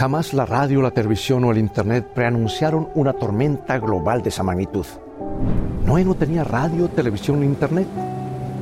Jamás 0.00 0.32
la 0.32 0.46
radio, 0.46 0.80
la 0.80 0.92
televisión 0.92 1.44
o 1.44 1.50
el 1.50 1.58
Internet 1.58 2.06
preanunciaron 2.14 2.88
una 2.94 3.12
tormenta 3.12 3.78
global 3.78 4.22
de 4.22 4.30
esa 4.30 4.42
magnitud. 4.42 4.86
Noé 5.84 6.06
no 6.06 6.14
tenía 6.14 6.42
radio, 6.42 6.88
televisión 6.88 7.40
ni 7.40 7.44
Internet, 7.46 7.86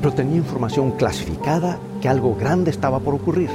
pero 0.00 0.12
tenía 0.12 0.34
información 0.34 0.90
clasificada 0.96 1.78
que 2.00 2.08
algo 2.08 2.34
grande 2.34 2.72
estaba 2.72 2.98
por 2.98 3.14
ocurrir. 3.14 3.50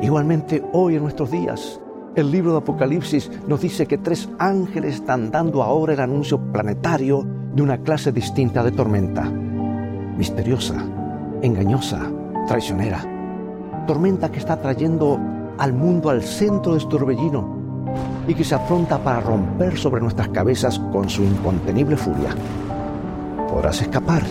Igualmente, 0.00 0.62
hoy 0.72 0.94
en 0.94 1.02
nuestros 1.02 1.32
días, 1.32 1.80
el 2.14 2.30
libro 2.30 2.52
de 2.52 2.58
Apocalipsis 2.58 3.28
nos 3.48 3.62
dice 3.62 3.86
que 3.86 3.98
tres 3.98 4.28
ángeles 4.38 4.94
están 4.94 5.32
dando 5.32 5.64
ahora 5.64 5.94
el 5.94 6.00
anuncio 6.00 6.38
planetario 6.52 7.26
de 7.56 7.62
una 7.62 7.78
clase 7.78 8.12
distinta 8.12 8.62
de 8.62 8.70
tormenta. 8.70 9.24
Misteriosa, 9.24 10.76
engañosa, 11.42 12.08
traicionera. 12.46 13.04
Tormenta 13.88 14.30
que 14.30 14.38
está 14.38 14.60
trayendo 14.60 15.18
al 15.58 15.72
mundo 15.72 16.10
al 16.10 16.22
centro 16.22 16.74
de 16.74 16.80
su 16.80 16.88
torbellino 16.88 17.56
y 18.26 18.34
que 18.34 18.44
se 18.44 18.54
afronta 18.54 18.98
para 18.98 19.20
romper 19.20 19.78
sobre 19.78 20.00
nuestras 20.00 20.28
cabezas 20.28 20.78
con 20.92 21.08
su 21.08 21.22
incontenible 21.22 21.96
furia. 21.96 22.34
Podrás 23.48 23.80
escapar 23.80 24.22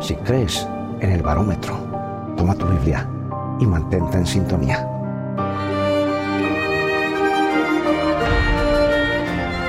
si 0.00 0.14
crees 0.16 0.66
en 1.00 1.10
el 1.10 1.22
barómetro. 1.22 1.76
Toma 2.36 2.54
tu 2.54 2.66
Biblia 2.66 3.08
y 3.60 3.66
mantente 3.66 4.18
en 4.18 4.26
sintonía. 4.26 4.88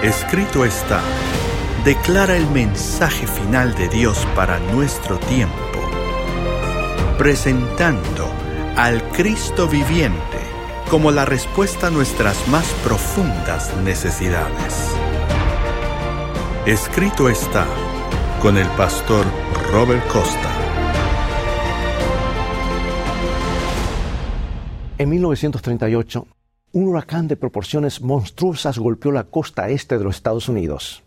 Escrito 0.04 0.63
está, 0.63 1.02
declara 1.84 2.38
el 2.38 2.49
mensaje 2.52 3.27
final 3.27 3.73
de 3.76 3.90
Dios 3.90 4.26
para 4.35 4.59
nuestro 4.73 5.18
tiempo, 5.18 5.55
presentando 7.18 8.27
al 8.76 9.02
Cristo 9.09 9.68
viviente 9.68 10.37
como 10.90 11.12
la 11.12 11.26
respuesta 11.26 11.88
a 11.88 11.90
nuestras 11.90 12.48
más 12.48 12.66
profundas 12.84 13.76
necesidades. 13.84 14.96
Escrito 16.66 17.27
está 17.29 17.68
con 18.41 18.57
el 18.57 18.68
pastor 18.70 19.26
Robert 19.71 20.07
Costa. 20.07 20.52
En 24.98 25.10
1938, 25.10 26.26
un 26.71 26.88
huracán 26.88 27.27
de 27.27 27.35
proporciones 27.35 28.01
monstruosas 28.01 28.79
golpeó 28.79 29.12
la 29.12 29.26
costa 29.26 29.70
este 29.70 29.98
de 29.98 30.05
los 30.05 30.16
Estados 30.16 30.48
Unidos. 30.48 31.04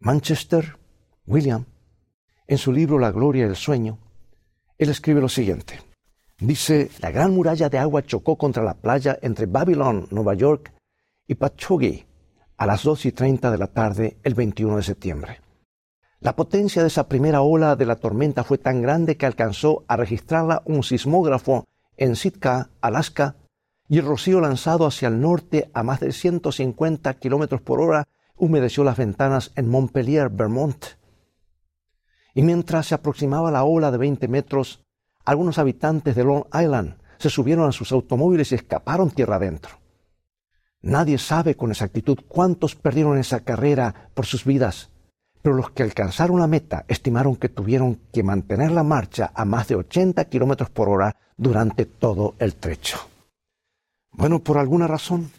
Manchester, 0.00 0.76
William, 1.26 1.64
en 2.46 2.58
su 2.58 2.72
libro 2.72 2.98
La 2.98 3.12
Gloria 3.12 3.46
del 3.46 3.56
Sueño, 3.56 3.98
él 4.78 4.90
escribe 4.90 5.20
lo 5.20 5.28
siguiente. 5.28 5.87
Dice, 6.40 6.90
la 7.00 7.10
gran 7.10 7.34
muralla 7.34 7.68
de 7.68 7.78
agua 7.78 8.04
chocó 8.04 8.38
contra 8.38 8.62
la 8.62 8.74
playa 8.74 9.18
entre 9.22 9.46
Babylon, 9.46 10.06
Nueva 10.10 10.34
York, 10.34 10.72
y 11.26 11.34
Patchogue 11.34 12.06
a 12.56 12.66
las 12.66 12.84
2 12.84 13.06
y 13.06 13.12
30 13.12 13.50
de 13.50 13.58
la 13.58 13.66
tarde 13.66 14.18
el 14.22 14.34
21 14.34 14.76
de 14.76 14.82
septiembre. 14.82 15.40
La 16.20 16.36
potencia 16.36 16.82
de 16.82 16.88
esa 16.88 17.08
primera 17.08 17.42
ola 17.42 17.76
de 17.76 17.86
la 17.86 17.96
tormenta 17.96 18.44
fue 18.44 18.58
tan 18.58 18.82
grande 18.82 19.16
que 19.16 19.26
alcanzó 19.26 19.84
a 19.88 19.96
registrarla 19.96 20.62
un 20.64 20.82
sismógrafo 20.82 21.66
en 21.96 22.14
Sitka, 22.14 22.70
Alaska, 22.80 23.36
y 23.88 23.98
el 23.98 24.06
rocío 24.06 24.40
lanzado 24.40 24.86
hacia 24.86 25.08
el 25.08 25.20
norte 25.20 25.70
a 25.74 25.82
más 25.82 26.00
de 26.00 26.12
150 26.12 27.14
kilómetros 27.14 27.62
por 27.62 27.80
hora 27.80 28.06
humedeció 28.36 28.84
las 28.84 28.96
ventanas 28.96 29.52
en 29.56 29.68
Montpelier, 29.68 30.28
Vermont. 30.28 30.84
Y 32.34 32.42
mientras 32.42 32.86
se 32.86 32.94
aproximaba 32.94 33.50
la 33.50 33.64
ola 33.64 33.90
de 33.90 33.98
20 33.98 34.28
metros, 34.28 34.84
algunos 35.28 35.58
habitantes 35.58 36.16
de 36.16 36.24
Long 36.24 36.44
Island 36.54 36.96
se 37.18 37.28
subieron 37.28 37.68
a 37.68 37.72
sus 37.72 37.92
automóviles 37.92 38.50
y 38.50 38.54
escaparon 38.54 39.10
tierra 39.10 39.36
adentro. 39.36 39.76
Nadie 40.80 41.18
sabe 41.18 41.54
con 41.54 41.70
exactitud 41.70 42.20
cuántos 42.26 42.74
perdieron 42.74 43.18
esa 43.18 43.40
carrera 43.40 44.08
por 44.14 44.24
sus 44.24 44.46
vidas, 44.46 44.88
pero 45.42 45.54
los 45.54 45.70
que 45.70 45.82
alcanzaron 45.82 46.40
la 46.40 46.46
meta 46.46 46.86
estimaron 46.88 47.36
que 47.36 47.50
tuvieron 47.50 48.00
que 48.10 48.22
mantener 48.22 48.70
la 48.70 48.84
marcha 48.84 49.30
a 49.34 49.44
más 49.44 49.68
de 49.68 49.74
80 49.74 50.24
kilómetros 50.30 50.70
por 50.70 50.88
hora 50.88 51.14
durante 51.36 51.84
todo 51.84 52.34
el 52.38 52.54
trecho. 52.54 52.96
Bueno, 54.12 54.38
por 54.38 54.56
alguna 54.56 54.86
razón, 54.86 55.30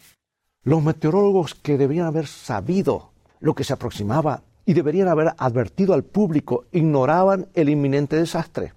los 0.62 0.84
meteorólogos 0.84 1.56
que 1.56 1.76
debían 1.76 2.06
haber 2.06 2.28
sabido 2.28 3.10
lo 3.40 3.56
que 3.56 3.64
se 3.64 3.72
aproximaba 3.72 4.42
y 4.64 4.74
deberían 4.74 5.08
haber 5.08 5.34
advertido 5.36 5.94
al 5.94 6.04
público 6.04 6.66
ignoraban 6.70 7.48
el 7.54 7.68
inminente 7.68 8.14
desastre 8.14 8.74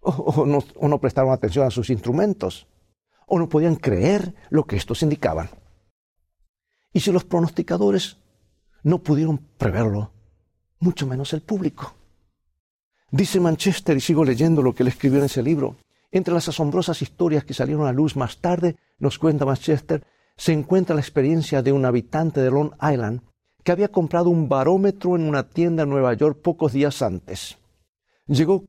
o, 0.00 0.46
no, 0.46 0.98
prestaron 1.00 1.32
atención 1.32 1.66
a 1.66 1.70
sus 1.70 1.90
instrumentos, 1.90 2.66
o 3.26 3.38
no 3.38 3.48
podían 3.48 3.76
creer 3.76 4.34
lo 4.50 4.64
que 4.64 4.76
estos 4.76 5.02
indicaban. 5.02 5.50
Y 6.92 7.00
si 7.00 7.12
los 7.12 7.24
pronosticadores 7.24 8.16
no 8.82 9.02
pudieron 9.02 9.38
preverlo, 9.58 10.12
mucho 10.80 11.06
menos 11.06 11.32
el 11.32 11.42
público. 11.42 11.94
Dice 13.10 13.40
Manchester, 13.40 13.96
y 13.96 14.00
sigo 14.00 14.24
leyendo 14.24 14.62
lo 14.62 14.74
que 14.74 14.82
él 14.82 14.88
escribió 14.88 15.18
en 15.18 15.26
ese 15.26 15.42
libro, 15.42 15.76
entre 16.10 16.32
las 16.32 16.48
asombrosas 16.48 17.02
historias 17.02 17.44
que 17.44 17.54
salieron 17.54 17.86
a 17.86 17.92
luz 17.92 18.16
más 18.16 18.38
tarde, 18.38 18.76
nos 18.98 19.18
cuenta 19.18 19.44
Manchester, 19.44 20.04
se 20.36 20.52
encuentra 20.52 20.94
la 20.94 21.00
experiencia 21.00 21.62
de 21.62 21.72
un 21.72 21.84
habitante 21.84 22.40
de 22.40 22.50
Long 22.50 22.72
Island 22.80 23.22
que 23.64 23.72
había 23.72 23.88
comprado 23.88 24.30
un 24.30 24.48
barómetro 24.48 25.16
en 25.16 25.28
una 25.28 25.48
tienda 25.50 25.82
en 25.82 25.90
Nueva 25.90 26.14
York 26.14 26.40
pocos 26.40 26.72
días 26.72 27.02
antes. 27.02 27.58
Llegó 28.26 28.64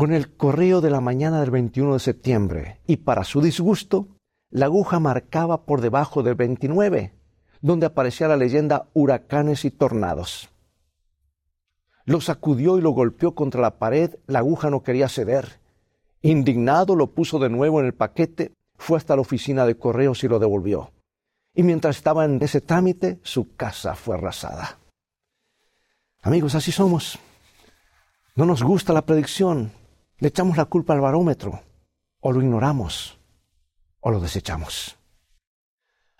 con 0.00 0.14
el 0.14 0.34
correo 0.34 0.80
de 0.80 0.88
la 0.88 1.02
mañana 1.02 1.42
del 1.42 1.50
21 1.50 1.92
de 1.92 2.00
septiembre 2.00 2.80
y 2.86 2.96
para 2.96 3.22
su 3.22 3.42
disgusto, 3.42 4.08
la 4.48 4.64
aguja 4.64 4.98
marcaba 4.98 5.66
por 5.66 5.82
debajo 5.82 6.22
del 6.22 6.36
29, 6.36 7.12
donde 7.60 7.84
aparecía 7.84 8.26
la 8.26 8.38
leyenda 8.38 8.88
huracanes 8.94 9.66
y 9.66 9.70
tornados. 9.70 10.48
Lo 12.06 12.22
sacudió 12.22 12.78
y 12.78 12.80
lo 12.80 12.92
golpeó 12.92 13.34
contra 13.34 13.60
la 13.60 13.78
pared, 13.78 14.14
la 14.26 14.38
aguja 14.38 14.70
no 14.70 14.82
quería 14.82 15.06
ceder. 15.10 15.60
Indignado 16.22 16.96
lo 16.96 17.08
puso 17.12 17.38
de 17.38 17.50
nuevo 17.50 17.78
en 17.78 17.84
el 17.84 17.92
paquete, 17.92 18.54
fue 18.78 18.96
hasta 18.96 19.16
la 19.16 19.20
oficina 19.20 19.66
de 19.66 19.76
correos 19.76 20.24
y 20.24 20.28
lo 20.28 20.38
devolvió. 20.38 20.92
Y 21.54 21.62
mientras 21.62 21.98
estaba 21.98 22.24
en 22.24 22.42
ese 22.42 22.62
trámite, 22.62 23.20
su 23.22 23.54
casa 23.54 23.94
fue 23.96 24.16
arrasada. 24.16 24.78
Amigos, 26.22 26.54
así 26.54 26.72
somos. 26.72 27.18
No 28.34 28.46
nos 28.46 28.62
gusta 28.62 28.94
la 28.94 29.04
predicción, 29.04 29.72
le 30.20 30.28
echamos 30.28 30.56
la 30.58 30.66
culpa 30.66 30.92
al 30.92 31.00
barómetro, 31.00 31.62
o 32.20 32.30
lo 32.32 32.42
ignoramos, 32.42 33.18
o 34.00 34.10
lo 34.10 34.20
desechamos. 34.20 34.98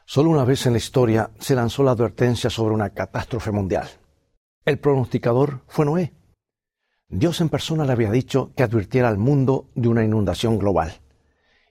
Solo 0.06 0.30
una 0.30 0.44
vez 0.44 0.66
en 0.66 0.72
la 0.72 0.78
historia 0.78 1.30
se 1.38 1.54
lanzó 1.54 1.82
la 1.82 1.92
advertencia 1.92 2.50
sobre 2.50 2.74
una 2.74 2.90
catástrofe 2.90 3.50
mundial. 3.50 3.88
El 4.64 4.78
pronosticador 4.78 5.60
fue 5.68 5.84
Noé. 5.84 6.14
Dios 7.08 7.40
en 7.40 7.50
persona 7.50 7.84
le 7.84 7.92
había 7.92 8.10
dicho 8.10 8.52
que 8.56 8.62
advirtiera 8.62 9.08
al 9.08 9.18
mundo 9.18 9.70
de 9.74 9.88
una 9.88 10.02
inundación 10.02 10.58
global. 10.58 11.00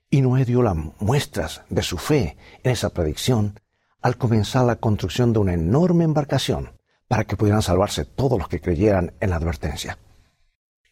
Y 0.10 0.22
Noé 0.22 0.46
dio 0.46 0.62
las 0.62 0.76
muestras 1.00 1.64
de 1.70 1.82
su 1.82 1.98
fe 1.98 2.38
en 2.64 2.72
esa 2.72 2.92
predicción 2.92 3.60
al 4.02 4.18
comenzar 4.18 4.66
la 4.66 4.78
construcción 4.78 5.34
de 5.34 5.40
una 5.40 5.54
enorme 5.54 6.04
embarcación 6.04 6.78
para 7.08 7.26
que 7.26 7.36
pudieran 7.36 7.62
salvarse 7.62 8.06
todos 8.06 8.38
los 8.38 8.48
que 8.48 8.62
creyeran 8.62 9.14
en 9.20 9.32
la 9.32 9.38
advertencia. 9.38 9.98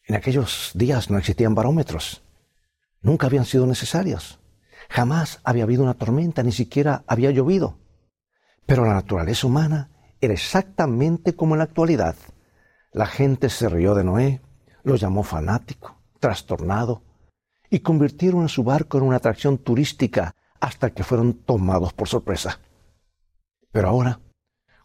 En 0.07 0.15
aquellos 0.15 0.71
días 0.73 1.09
no 1.09 1.17
existían 1.17 1.53
barómetros. 1.53 2.23
Nunca 3.01 3.27
habían 3.27 3.43
sido 3.43 3.67
necesarios. 3.67 4.39
Jamás 4.89 5.41
había 5.43 5.63
habido 5.63 5.83
una 5.83 5.95
tormenta, 5.95 6.43
ni 6.43 6.53
siquiera 6.53 7.03
había 7.07 7.31
llovido. 7.31 7.77
Pero 8.65 8.85
la 8.85 8.93
naturaleza 8.93 9.47
humana 9.47 9.89
era 10.21 10.33
exactamente 10.33 11.35
como 11.35 11.55
en 11.55 11.59
la 11.59 11.65
actualidad. 11.65 12.15
La 12.93 13.05
gente 13.05 13.49
se 13.49 13.67
rió 13.67 13.95
de 13.95 14.05
Noé, 14.05 14.41
lo 14.83 14.95
llamó 14.95 15.23
fanático, 15.23 16.01
trastornado, 16.21 17.03
y 17.69 17.79
convirtieron 17.79 18.45
a 18.45 18.47
su 18.47 18.63
barco 18.63 18.97
en 18.97 19.03
una 19.03 19.17
atracción 19.17 19.57
turística 19.57 20.33
hasta 20.61 20.91
que 20.91 21.03
fueron 21.03 21.33
tomados 21.33 21.91
por 21.91 22.07
sorpresa. 22.07 22.61
Pero 23.73 23.89
ahora, 23.89 24.21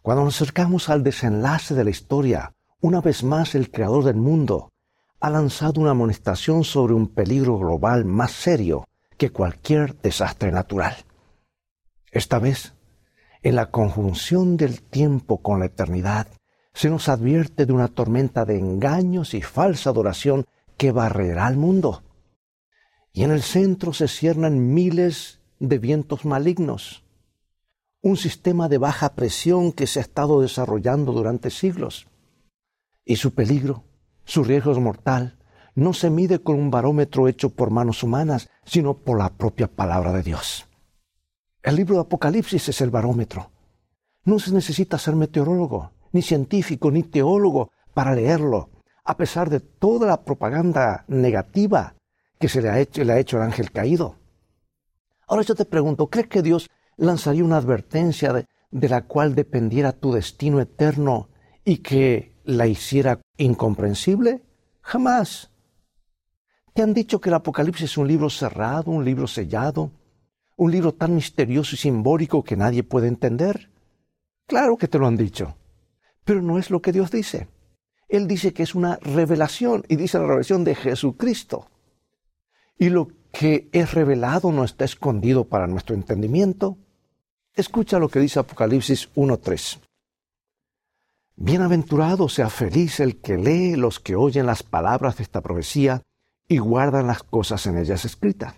cuando 0.01 0.25
nos 0.25 0.35
acercamos 0.35 0.89
al 0.89 1.01
desenlace 1.01 1.75
de 1.75 1.85
la 1.85 1.91
historia, 1.91 2.51
una 2.81 2.99
vez 2.99 3.23
más 3.23 3.55
el 3.55 3.71
Creador 3.71 4.03
del 4.03 4.17
mundo 4.17 4.72
ha 5.23 5.29
lanzado 5.29 5.79
una 5.79 5.91
amonestación 5.91 6.65
sobre 6.65 6.93
un 6.93 7.07
peligro 7.07 7.57
global 7.57 8.03
más 8.03 8.33
serio 8.33 8.89
que 9.17 9.31
cualquier 9.31 9.95
desastre 10.01 10.51
natural. 10.51 10.97
Esta 12.11 12.39
vez, 12.39 12.73
en 13.41 13.55
la 13.55 13.71
conjunción 13.71 14.57
del 14.57 14.81
tiempo 14.81 15.41
con 15.41 15.61
la 15.61 15.67
eternidad, 15.67 16.27
se 16.73 16.89
nos 16.89 17.07
advierte 17.07 17.65
de 17.65 17.71
una 17.71 17.87
tormenta 17.87 18.43
de 18.43 18.59
engaños 18.59 19.33
y 19.33 19.41
falsa 19.41 19.91
adoración 19.91 20.45
que 20.75 20.91
barrerá 20.91 21.47
al 21.47 21.55
mundo. 21.55 22.03
Y 23.13 23.23
en 23.23 23.31
el 23.31 23.43
centro 23.43 23.93
se 23.93 24.09
ciernan 24.09 24.73
miles 24.73 25.39
de 25.57 25.77
vientos 25.77 26.25
malignos, 26.25 27.05
un 28.01 28.17
sistema 28.17 28.67
de 28.67 28.77
baja 28.77 29.15
presión 29.15 29.71
que 29.71 29.87
se 29.87 29.99
ha 29.99 30.01
estado 30.01 30.41
desarrollando 30.41 31.13
durante 31.13 31.49
siglos. 31.49 32.07
Y 33.05 33.15
su 33.15 33.33
peligro 33.33 33.85
su 34.25 34.43
riesgo 34.43 34.71
es 34.71 34.79
mortal. 34.79 35.37
No 35.75 35.93
se 35.93 36.09
mide 36.09 36.39
con 36.39 36.59
un 36.59 36.69
barómetro 36.69 37.27
hecho 37.27 37.49
por 37.49 37.71
manos 37.71 38.03
humanas, 38.03 38.49
sino 38.63 38.97
por 38.97 39.17
la 39.17 39.29
propia 39.29 39.67
palabra 39.67 40.11
de 40.13 40.23
Dios. 40.23 40.67
El 41.63 41.75
libro 41.75 41.95
de 41.95 42.01
Apocalipsis 42.01 42.69
es 42.69 42.81
el 42.81 42.89
barómetro. 42.89 43.51
No 44.25 44.39
se 44.39 44.53
necesita 44.53 44.97
ser 44.97 45.15
meteorólogo, 45.15 45.91
ni 46.11 46.21
científico, 46.21 46.91
ni 46.91 47.03
teólogo 47.03 47.71
para 47.93 48.13
leerlo, 48.13 48.69
a 49.03 49.17
pesar 49.17 49.49
de 49.49 49.59
toda 49.59 50.07
la 50.07 50.23
propaganda 50.23 51.05
negativa 51.07 51.95
que 52.39 52.49
se 52.49 52.61
le 52.61 52.69
ha 52.69 52.79
hecho, 52.79 53.03
le 53.03 53.13
ha 53.13 53.19
hecho 53.19 53.37
el 53.37 53.43
ángel 53.43 53.71
caído. 53.71 54.17
Ahora 55.27 55.43
yo 55.43 55.55
te 55.55 55.65
pregunto, 55.65 56.07
¿crees 56.07 56.27
que 56.27 56.41
Dios 56.41 56.69
lanzaría 56.97 57.43
una 57.43 57.57
advertencia 57.57 58.33
de, 58.33 58.45
de 58.71 58.89
la 58.89 59.05
cual 59.05 59.35
dependiera 59.35 59.91
tu 59.91 60.11
destino 60.11 60.59
eterno 60.59 61.29
y 61.65 61.77
que 61.77 62.35
la 62.43 62.67
hiciera 62.67 63.21
incomprensible? 63.37 64.41
Jamás. 64.81 65.51
¿Te 66.73 66.81
han 66.81 66.93
dicho 66.93 67.21
que 67.21 67.29
el 67.29 67.35
Apocalipsis 67.35 67.91
es 67.91 67.97
un 67.97 68.07
libro 68.07 68.29
cerrado, 68.29 68.91
un 68.91 69.05
libro 69.05 69.27
sellado, 69.27 69.91
un 70.57 70.71
libro 70.71 70.93
tan 70.93 71.15
misterioso 71.15 71.75
y 71.75 71.77
simbólico 71.77 72.43
que 72.43 72.57
nadie 72.57 72.83
puede 72.83 73.07
entender? 73.07 73.69
Claro 74.47 74.77
que 74.77 74.87
te 74.87 74.97
lo 74.97 75.07
han 75.07 75.17
dicho, 75.17 75.55
pero 76.23 76.41
no 76.41 76.57
es 76.57 76.69
lo 76.69 76.81
que 76.81 76.91
Dios 76.91 77.11
dice. 77.11 77.47
Él 78.09 78.27
dice 78.27 78.53
que 78.53 78.63
es 78.63 78.75
una 78.75 78.97
revelación 78.97 79.83
y 79.87 79.95
dice 79.95 80.17
la 80.17 80.25
revelación 80.25 80.63
de 80.63 80.75
Jesucristo. 80.75 81.67
Y 82.77 82.89
lo 82.89 83.09
que 83.31 83.69
es 83.71 83.93
revelado 83.93 84.51
no 84.51 84.63
está 84.63 84.85
escondido 84.85 85.45
para 85.45 85.67
nuestro 85.67 85.95
entendimiento. 85.95 86.77
Escucha 87.55 87.99
lo 87.99 88.09
que 88.09 88.19
dice 88.19 88.39
Apocalipsis 88.39 89.11
1.3. 89.15 89.79
Bienaventurado 91.35 92.29
sea 92.29 92.49
feliz 92.49 92.99
el 92.99 93.19
que 93.19 93.37
lee 93.37 93.75
los 93.75 93.99
que 93.99 94.15
oyen 94.15 94.45
las 94.45 94.61
palabras 94.61 95.17
de 95.17 95.23
esta 95.23 95.41
profecía 95.41 96.03
y 96.47 96.59
guardan 96.59 97.07
las 97.07 97.23
cosas 97.23 97.65
en 97.65 97.77
ellas 97.77 98.05
escritas, 98.05 98.55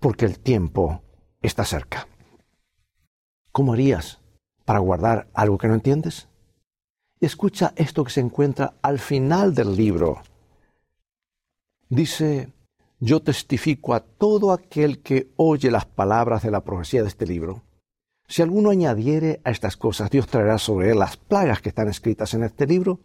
porque 0.00 0.24
el 0.24 0.40
tiempo 0.40 1.02
está 1.40 1.64
cerca. 1.64 2.08
¿Cómo 3.52 3.74
harías 3.74 4.20
para 4.64 4.80
guardar 4.80 5.28
algo 5.34 5.56
que 5.56 5.68
no 5.68 5.74
entiendes? 5.74 6.28
Escucha 7.20 7.72
esto 7.76 8.02
que 8.02 8.10
se 8.10 8.20
encuentra 8.20 8.74
al 8.82 8.98
final 8.98 9.54
del 9.54 9.76
libro. 9.76 10.20
Dice, 11.88 12.52
yo 12.98 13.22
testifico 13.22 13.94
a 13.94 14.00
todo 14.00 14.52
aquel 14.52 15.00
que 15.00 15.32
oye 15.36 15.70
las 15.70 15.86
palabras 15.86 16.42
de 16.42 16.50
la 16.50 16.64
profecía 16.64 17.02
de 17.02 17.08
este 17.08 17.24
libro 17.24 17.62
si 18.26 18.42
alguno 18.42 18.70
añadiere 18.70 19.40
a 19.44 19.50
estas 19.50 19.76
cosas, 19.76 20.10
Dios 20.10 20.26
traerá 20.26 20.58
sobre 20.58 20.90
él 20.90 20.98
las 20.98 21.16
plagas 21.16 21.60
que 21.60 21.68
están 21.68 21.88
escritas 21.88 22.34
en 22.34 22.44
este 22.44 22.66
libro. 22.66 23.00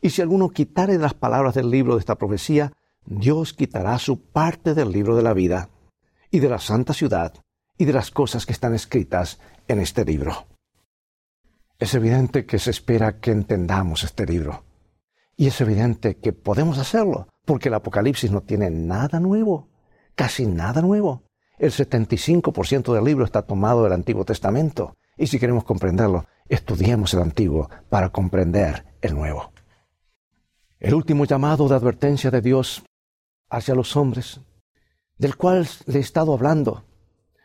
Y 0.00 0.10
si 0.10 0.22
alguno 0.22 0.50
quitare 0.50 0.98
las 0.98 1.14
palabras 1.14 1.54
del 1.54 1.70
libro 1.70 1.94
de 1.94 2.00
esta 2.00 2.16
profecía, 2.16 2.72
Dios 3.06 3.52
quitará 3.52 3.98
su 3.98 4.20
parte 4.20 4.74
del 4.74 4.90
libro 4.90 5.16
de 5.16 5.22
la 5.22 5.34
vida, 5.34 5.70
y 6.30 6.40
de 6.40 6.48
la 6.48 6.58
santa 6.58 6.94
ciudad, 6.94 7.34
y 7.76 7.84
de 7.84 7.92
las 7.92 8.10
cosas 8.10 8.46
que 8.46 8.52
están 8.52 8.74
escritas 8.74 9.38
en 9.68 9.80
este 9.80 10.04
libro. 10.04 10.46
Es 11.78 11.94
evidente 11.94 12.46
que 12.46 12.58
se 12.58 12.70
espera 12.70 13.20
que 13.20 13.30
entendamos 13.30 14.04
este 14.04 14.26
libro. 14.26 14.64
Y 15.36 15.48
es 15.48 15.60
evidente 15.60 16.16
que 16.16 16.32
podemos 16.32 16.78
hacerlo, 16.78 17.28
porque 17.44 17.68
el 17.68 17.74
Apocalipsis 17.74 18.30
no 18.30 18.42
tiene 18.42 18.70
nada 18.70 19.20
nuevo, 19.20 19.68
casi 20.14 20.46
nada 20.46 20.80
nuevo. 20.80 21.24
El 21.58 21.70
75% 21.70 22.92
del 22.92 23.04
libro 23.04 23.24
está 23.24 23.42
tomado 23.42 23.84
del 23.84 23.92
Antiguo 23.92 24.24
Testamento. 24.24 24.96
Y 25.16 25.28
si 25.28 25.38
queremos 25.38 25.64
comprenderlo, 25.64 26.26
estudiemos 26.48 27.14
el 27.14 27.20
Antiguo 27.20 27.70
para 27.88 28.08
comprender 28.08 28.84
el 29.00 29.14
Nuevo. 29.14 29.52
El 30.80 30.94
último 30.94 31.24
llamado 31.24 31.68
de 31.68 31.76
advertencia 31.76 32.30
de 32.30 32.40
Dios 32.40 32.84
hacia 33.48 33.74
los 33.74 33.96
hombres, 33.96 34.40
del 35.16 35.36
cual 35.36 35.68
le 35.86 35.98
he 35.98 36.02
estado 36.02 36.34
hablando, 36.34 36.84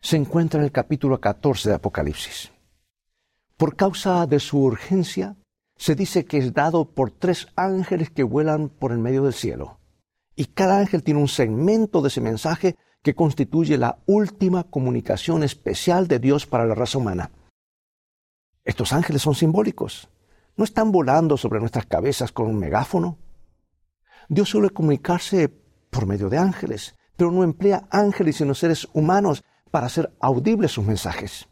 se 0.01 0.17
encuentra 0.17 0.59
en 0.59 0.65
el 0.65 0.71
capítulo 0.71 1.19
14 1.21 1.69
de 1.69 1.75
Apocalipsis. 1.75 2.51
Por 3.57 3.75
causa 3.75 4.25
de 4.25 4.39
su 4.39 4.63
urgencia, 4.63 5.35
se 5.75 5.95
dice 5.95 6.25
que 6.25 6.37
es 6.37 6.53
dado 6.53 6.91
por 6.91 7.11
tres 7.11 7.47
ángeles 7.55 8.09
que 8.09 8.23
vuelan 8.23 8.69
por 8.69 8.91
el 8.91 8.97
medio 8.97 9.23
del 9.23 9.33
cielo. 9.33 9.79
Y 10.35 10.45
cada 10.45 10.79
ángel 10.79 11.03
tiene 11.03 11.19
un 11.19 11.27
segmento 11.27 12.01
de 12.01 12.07
ese 12.07 12.21
mensaje 12.21 12.75
que 13.01 13.15
constituye 13.15 13.77
la 13.77 13.99
última 14.05 14.63
comunicación 14.63 15.43
especial 15.43 16.07
de 16.07 16.19
Dios 16.19 16.45
para 16.45 16.65
la 16.65 16.75
raza 16.75 16.97
humana. 16.97 17.31
Estos 18.65 18.93
ángeles 18.93 19.21
son 19.21 19.35
simbólicos. 19.35 20.09
No 20.57 20.63
están 20.63 20.91
volando 20.91 21.37
sobre 21.37 21.59
nuestras 21.59 21.85
cabezas 21.85 22.31
con 22.31 22.47
un 22.47 22.59
megáfono. 22.59 23.17
Dios 24.27 24.49
suele 24.49 24.69
comunicarse 24.69 25.47
por 25.89 26.05
medio 26.05 26.29
de 26.29 26.37
ángeles, 26.37 26.95
pero 27.15 27.31
no 27.31 27.43
emplea 27.43 27.87
ángeles 27.89 28.37
sino 28.37 28.53
seres 28.53 28.87
humanos 28.93 29.43
para 29.71 29.87
hacer 29.87 30.13
audibles 30.19 30.71
sus 30.71 30.85
mensajes. 30.85 31.47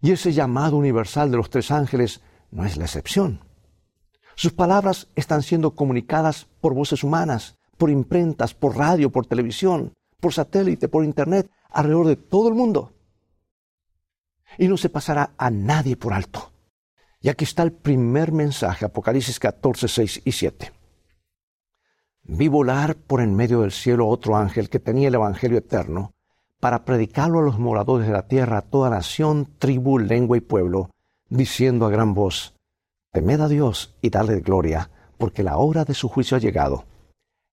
Y 0.00 0.12
ese 0.12 0.32
llamado 0.32 0.76
universal 0.76 1.30
de 1.30 1.36
los 1.36 1.50
tres 1.50 1.70
ángeles 1.70 2.20
no 2.50 2.64
es 2.64 2.76
la 2.76 2.84
excepción. 2.84 3.40
Sus 4.34 4.52
palabras 4.52 5.08
están 5.16 5.42
siendo 5.42 5.74
comunicadas 5.74 6.46
por 6.60 6.74
voces 6.74 7.02
humanas, 7.02 7.56
por 7.76 7.90
imprentas, 7.90 8.54
por 8.54 8.76
radio, 8.76 9.10
por 9.10 9.26
televisión, 9.26 9.94
por 10.20 10.32
satélite, 10.32 10.88
por 10.88 11.04
internet, 11.04 11.50
alrededor 11.70 12.08
de 12.08 12.16
todo 12.16 12.48
el 12.48 12.54
mundo. 12.54 12.92
Y 14.56 14.68
no 14.68 14.76
se 14.76 14.88
pasará 14.88 15.34
a 15.36 15.50
nadie 15.50 15.96
por 15.96 16.12
alto. 16.12 16.52
Y 17.20 17.28
aquí 17.28 17.44
está 17.44 17.62
el 17.62 17.72
primer 17.72 18.32
mensaje, 18.32 18.84
Apocalipsis 18.84 19.38
14, 19.38 19.88
6 19.88 20.22
y 20.24 20.32
7. 20.32 20.72
Vi 22.24 22.48
volar 22.48 22.96
por 22.96 23.20
en 23.20 23.34
medio 23.34 23.62
del 23.62 23.72
cielo 23.72 24.08
otro 24.08 24.36
ángel 24.36 24.68
que 24.68 24.80
tenía 24.80 25.08
el 25.08 25.14
Evangelio 25.14 25.58
eterno 25.58 26.12
para 26.60 26.84
predicarlo 26.84 27.38
a 27.38 27.42
los 27.42 27.58
moradores 27.58 28.06
de 28.06 28.12
la 28.12 28.26
tierra, 28.26 28.58
a 28.58 28.62
toda 28.62 28.90
nación, 28.90 29.48
tribu, 29.58 29.98
lengua 29.98 30.36
y 30.36 30.40
pueblo, 30.40 30.90
diciendo 31.28 31.86
a 31.86 31.90
gran 31.90 32.14
voz, 32.14 32.54
Temed 33.12 33.40
a 33.40 33.48
Dios 33.48 33.96
y 34.02 34.10
dale 34.10 34.40
gloria, 34.40 34.90
porque 35.16 35.42
la 35.42 35.56
hora 35.56 35.84
de 35.84 35.94
su 35.94 36.08
juicio 36.08 36.36
ha 36.36 36.40
llegado 36.40 36.84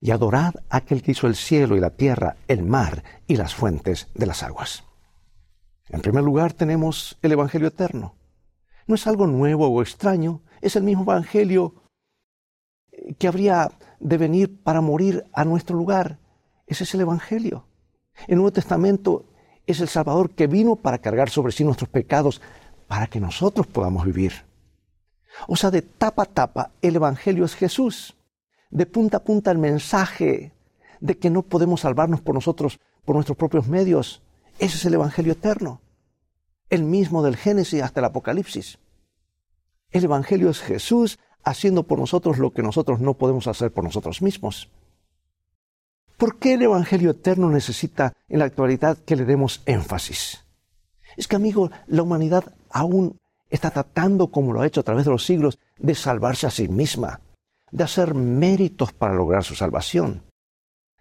y 0.06 0.12
adorad 0.12 0.54
a 0.70 0.78
aquel 0.78 1.02
que 1.02 1.14
hizo 1.14 1.26
el 1.26 1.36
cielo 1.36 1.76
y 1.76 1.80
la 1.80 1.90
tierra, 1.90 2.36
el 2.48 2.62
mar 2.62 3.04
y 3.26 3.38
las 3.38 3.56
fuentes 3.56 4.08
de 4.14 4.28
las 4.28 4.44
aguas. 4.44 4.84
En 5.90 6.00
primer 6.02 6.24
lugar 6.24 6.54
tenemos 6.54 7.18
el 7.24 7.32
Evangelio 7.32 7.70
eterno. 7.70 8.14
No 8.86 8.94
es 8.94 9.08
algo 9.08 9.26
nuevo 9.26 9.68
o 9.68 9.82
extraño, 9.82 10.44
es 10.62 10.76
el 10.76 10.84
mismo 10.84 11.02
Evangelio 11.02 11.74
que 13.18 13.28
habría 13.28 13.72
de 14.00 14.18
venir 14.20 14.62
para 14.62 14.80
morir 14.80 15.24
a 15.34 15.44
nuestro 15.44 15.76
lugar. 15.76 16.20
Ese 16.68 16.84
es 16.84 16.94
el 16.94 17.02
Evangelio. 17.02 17.66
El 18.28 18.36
Nuevo 18.36 18.52
Testamento 18.52 19.26
es 19.66 19.80
el 19.80 19.88
Salvador 19.88 20.36
que 20.36 20.46
vino 20.46 20.76
para 20.76 21.00
cargar 21.00 21.32
sobre 21.32 21.52
sí 21.52 21.64
nuestros 21.64 21.90
pecados, 21.90 22.44
para 22.88 23.08
que 23.08 23.20
nosotros 23.20 23.66
podamos 23.66 24.06
vivir. 24.06 24.46
O 25.48 25.56
sea, 25.56 25.72
de 25.72 25.82
tapa 25.82 26.22
a 26.22 26.26
tapa, 26.28 26.72
el 26.84 26.96
Evangelio 26.96 27.44
es 27.44 27.56
Jesús 27.56 28.15
de 28.76 28.86
punta 28.86 29.18
a 29.18 29.24
punta 29.24 29.52
el 29.52 29.58
mensaje 29.58 30.52
de 31.00 31.18
que 31.18 31.30
no 31.30 31.44
podemos 31.44 31.82
salvarnos 31.82 32.20
por 32.20 32.36
nosotros, 32.36 32.82
por 33.06 33.16
nuestros 33.16 33.38
propios 33.38 33.70
medios. 33.70 34.22
Ese 34.60 34.76
es 34.76 34.86
el 34.86 34.96
Evangelio 34.96 35.32
eterno. 35.32 35.80
El 36.70 36.84
mismo 36.84 37.24
del 37.24 37.38
Génesis 37.38 37.82
hasta 37.82 38.02
el 38.02 38.06
Apocalipsis. 38.08 38.78
El 39.92 40.04
Evangelio 40.04 40.50
es 40.50 40.60
Jesús 40.60 41.20
haciendo 41.42 41.84
por 41.84 42.00
nosotros 42.00 42.38
lo 42.38 42.52
que 42.52 42.64
nosotros 42.64 43.00
no 43.00 43.14
podemos 43.14 43.48
hacer 43.48 43.72
por 43.72 43.86
nosotros 43.86 44.22
mismos. 44.22 44.70
¿Por 46.18 46.38
qué 46.38 46.56
el 46.56 46.64
Evangelio 46.64 47.12
eterno 47.12 47.50
necesita 47.50 48.12
en 48.28 48.40
la 48.40 48.46
actualidad 48.46 48.98
que 48.98 49.16
le 49.16 49.24
demos 49.24 49.62
énfasis? 49.66 50.44
Es 51.16 51.30
que, 51.30 51.38
amigo, 51.38 51.72
la 51.88 52.04
humanidad 52.04 52.54
aún 52.70 53.22
está 53.50 53.72
tratando, 53.72 54.32
como 54.32 54.52
lo 54.52 54.60
ha 54.60 54.68
hecho 54.68 54.82
a 54.82 54.84
través 54.84 55.06
de 55.06 55.12
los 55.12 55.24
siglos, 55.24 55.60
de 55.78 55.96
salvarse 55.96 56.46
a 56.46 56.52
sí 56.52 56.68
misma 56.68 57.22
de 57.72 57.84
hacer 57.84 58.14
méritos 58.14 58.94
para 58.94 59.14
lograr 59.14 59.44
su 59.44 59.56
salvación, 59.56 60.24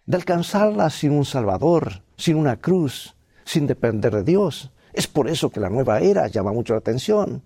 de 0.07 0.17
alcanzarla 0.17 0.91
sin 0.91 1.13
un 1.13 1.25
Salvador, 1.25 2.03
sin 2.17 2.37
una 2.37 2.57
cruz, 2.57 3.17
sin 3.45 3.67
depender 3.67 4.15
de 4.15 4.25
Dios. 4.25 4.73
Es 4.93 5.07
por 5.07 5.29
eso 5.29 5.51
que 5.51 5.61
la 5.61 5.71
nueva 5.71 6.01
era 6.01 6.29
llama 6.29 6.53
mucho 6.53 6.75
la 6.75 6.79
atención. 6.79 7.43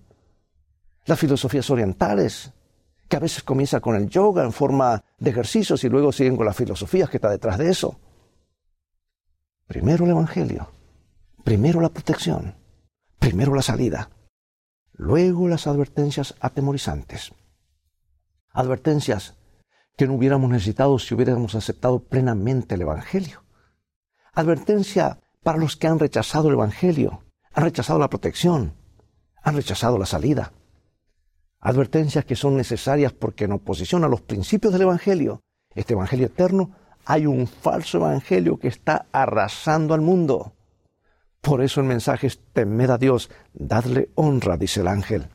Las 1.07 1.19
filosofías 1.19 1.71
orientales, 1.71 2.53
que 3.09 3.17
a 3.17 3.21
veces 3.21 3.43
comienza 3.43 3.81
con 3.81 3.97
el 3.97 4.09
yoga 4.09 4.45
en 4.45 4.53
forma 4.53 5.03
de 5.19 5.31
ejercicios 5.31 5.83
y 5.85 5.89
luego 5.89 6.13
siguen 6.13 6.37
con 6.37 6.47
las 6.47 6.57
filosofías 6.57 7.09
que 7.09 7.17
está 7.17 7.31
detrás 7.31 7.59
de 7.59 7.71
eso. 7.71 7.99
Primero 9.67 10.05
el 10.05 10.11
Evangelio, 10.11 10.71
primero 11.45 11.81
la 11.81 11.89
protección, 11.89 12.55
primero 13.19 13.55
la 13.55 13.63
salida, 13.63 14.11
luego 14.93 15.49
las 15.49 15.67
advertencias 15.67 16.35
atemorizantes 16.41 17.33
advertencias 18.59 19.37
que 19.97 20.09
no 20.09 20.15
hubiéramos 20.15 20.51
necesitado 20.51 20.99
si 20.99 21.15
hubiéramos 21.15 21.55
aceptado 21.55 22.01
plenamente 22.01 22.75
el 22.75 22.81
Evangelio. 22.81 23.45
Advertencia 24.33 25.21
para 25.45 25.59
los 25.59 25.77
que 25.77 25.87
han 25.87 26.01
rechazado 26.01 26.49
el 26.49 26.55
Evangelio, 26.55 27.23
han 27.53 27.63
rechazado 27.63 28.01
la 28.01 28.11
protección, 28.11 28.75
han 29.45 29.55
rechazado 29.55 29.97
la 29.97 30.07
salida. 30.07 30.53
Advertencias 31.61 32.25
que 32.25 32.35
son 32.35 32.57
necesarias 32.57 33.13
porque 33.13 33.45
en 33.45 33.53
oposición 33.53 34.03
a 34.03 34.09
los 34.09 34.23
principios 34.23 34.73
del 34.73 34.83
Evangelio, 34.83 35.41
este 35.77 35.93
Evangelio 35.93 36.27
eterno, 36.27 36.73
hay 37.05 37.27
un 37.27 37.47
falso 37.47 37.99
Evangelio 37.99 38.59
que 38.59 38.69
está 38.69 39.07
arrasando 39.13 39.95
al 39.95 40.01
mundo. 40.01 40.57
Por 41.41 41.63
eso 41.63 41.81
el 41.81 41.87
mensaje 41.87 42.27
es 42.27 42.41
temed 42.53 42.91
a 42.91 42.99
Dios, 42.99 43.31
dadle 43.53 44.11
honra, 44.17 44.57
dice 44.57 44.81
el 44.81 44.89
ángel. 44.89 45.29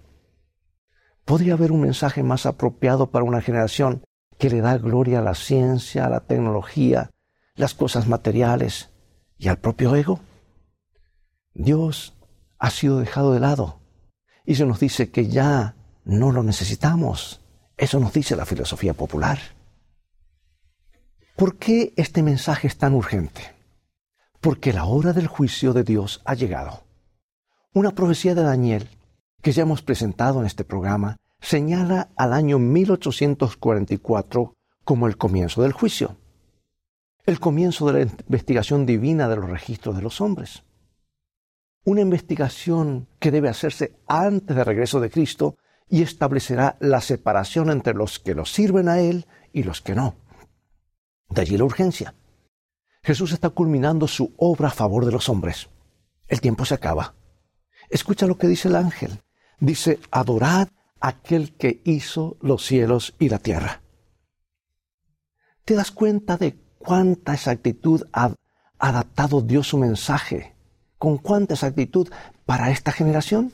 ¿Podría 1.26 1.54
haber 1.54 1.72
un 1.72 1.82
mensaje 1.82 2.22
más 2.22 2.46
apropiado 2.46 3.10
para 3.10 3.24
una 3.26 3.42
generación 3.42 4.04
que 4.38 4.50
le 4.50 4.62
da 4.62 4.78
gloria 4.78 5.20
a 5.20 5.22
la 5.24 5.36
ciencia, 5.36 6.06
a 6.06 6.10
la 6.10 6.22
tecnología, 6.22 7.12
las 7.56 7.74
cosas 7.74 8.08
materiales 8.08 8.90
y 9.38 9.48
al 9.48 9.58
propio 9.58 9.96
ego? 9.96 10.20
Dios 11.54 12.14
ha 12.60 12.70
sido 12.70 13.00
dejado 13.00 13.34
de 13.34 13.40
lado 13.40 13.80
y 14.46 14.56
se 14.56 14.66
nos 14.66 14.80
dice 14.80 15.12
que 15.12 15.28
ya 15.28 15.76
no 16.04 16.32
lo 16.32 16.44
necesitamos. 16.44 17.42
Eso 17.78 18.00
nos 18.00 18.14
dice 18.14 18.36
la 18.36 18.46
filosofía 18.46 18.94
popular. 18.94 19.40
¿Por 21.36 21.58
qué 21.58 21.94
este 21.96 22.22
mensaje 22.22 22.68
es 22.68 22.78
tan 22.78 22.94
urgente? 22.94 23.54
Porque 24.42 24.74
la 24.74 24.86
hora 24.86 25.14
del 25.14 25.28
juicio 25.28 25.74
de 25.74 25.84
Dios 25.84 26.22
ha 26.26 26.34
llegado. 26.34 26.84
Una 27.74 27.92
profecía 27.92 28.36
de 28.36 28.44
Daniel, 28.44 28.90
que 29.44 29.52
ya 29.52 29.62
hemos 29.64 29.84
presentado 29.84 30.40
en 30.40 30.48
este 30.48 30.64
programa, 30.64 31.18
señala 31.42 32.10
al 32.16 32.32
año 32.32 32.60
1844 32.60 34.56
como 34.86 35.06
el 35.06 35.18
comienzo 35.18 35.62
del 35.62 35.74
juicio, 35.74 36.16
el 37.26 37.42
comienzo 37.42 37.86
de 37.88 37.94
la 37.94 38.02
investigación 38.02 38.86
divina 38.86 39.28
de 39.28 39.36
los 39.36 39.50
registros 39.50 39.98
de 39.98 40.02
los 40.02 40.22
hombres. 40.22 40.64
Una 41.84 42.00
investigación 42.00 43.10
que 43.20 43.32
debe 43.32 43.50
hacerse 43.50 43.98
antes 44.08 44.56
del 44.56 44.66
regreso 44.66 45.02
de 45.02 45.10
Cristo 45.10 45.58
y 45.90 46.04
establecerá 46.04 46.78
la 46.80 47.02
separación 47.02 47.70
entre 47.70 47.94
los 47.94 48.20
que 48.20 48.36
lo 48.36 48.46
sirven 48.46 48.88
a 48.88 49.02
Él 49.02 49.28
y 49.52 49.64
los 49.64 49.82
que 49.82 49.94
no. 49.94 50.16
De 51.30 51.42
allí 51.42 51.58
la 51.58 51.66
urgencia. 51.66 52.16
Jesús 53.04 53.34
está 53.34 53.50
culminando 53.50 54.08
su 54.08 54.34
obra 54.38 54.70
a 54.70 54.72
favor 54.72 55.06
de 55.06 55.12
los 55.12 55.28
hombres. 55.28 55.68
El 56.30 56.40
tiempo 56.40 56.64
se 56.64 56.76
acaba. 56.76 57.16
Escucha 57.90 58.26
lo 58.26 58.38
que 58.38 58.48
dice 58.48 58.70
el 58.70 58.78
ángel. 58.78 59.20
Dice, 59.64 60.02
adorad 60.12 60.68
a 61.00 61.08
aquel 61.08 61.56
que 61.56 61.82
hizo 61.86 62.36
los 62.42 62.66
cielos 62.66 63.16
y 63.18 63.30
la 63.30 63.40
tierra. 63.40 63.82
¿Te 65.64 65.74
das 65.74 65.90
cuenta 65.90 66.36
de 66.36 66.60
cuánta 66.80 67.34
exactitud 67.34 68.04
ha 68.12 68.36
adaptado 68.78 69.40
Dios 69.40 69.70
su 69.70 69.78
mensaje? 69.78 70.54
¿Con 70.98 71.18
cuánta 71.18 71.54
exactitud 71.54 72.10
para 72.46 72.72
esta 72.72 72.92
generación? 72.92 73.54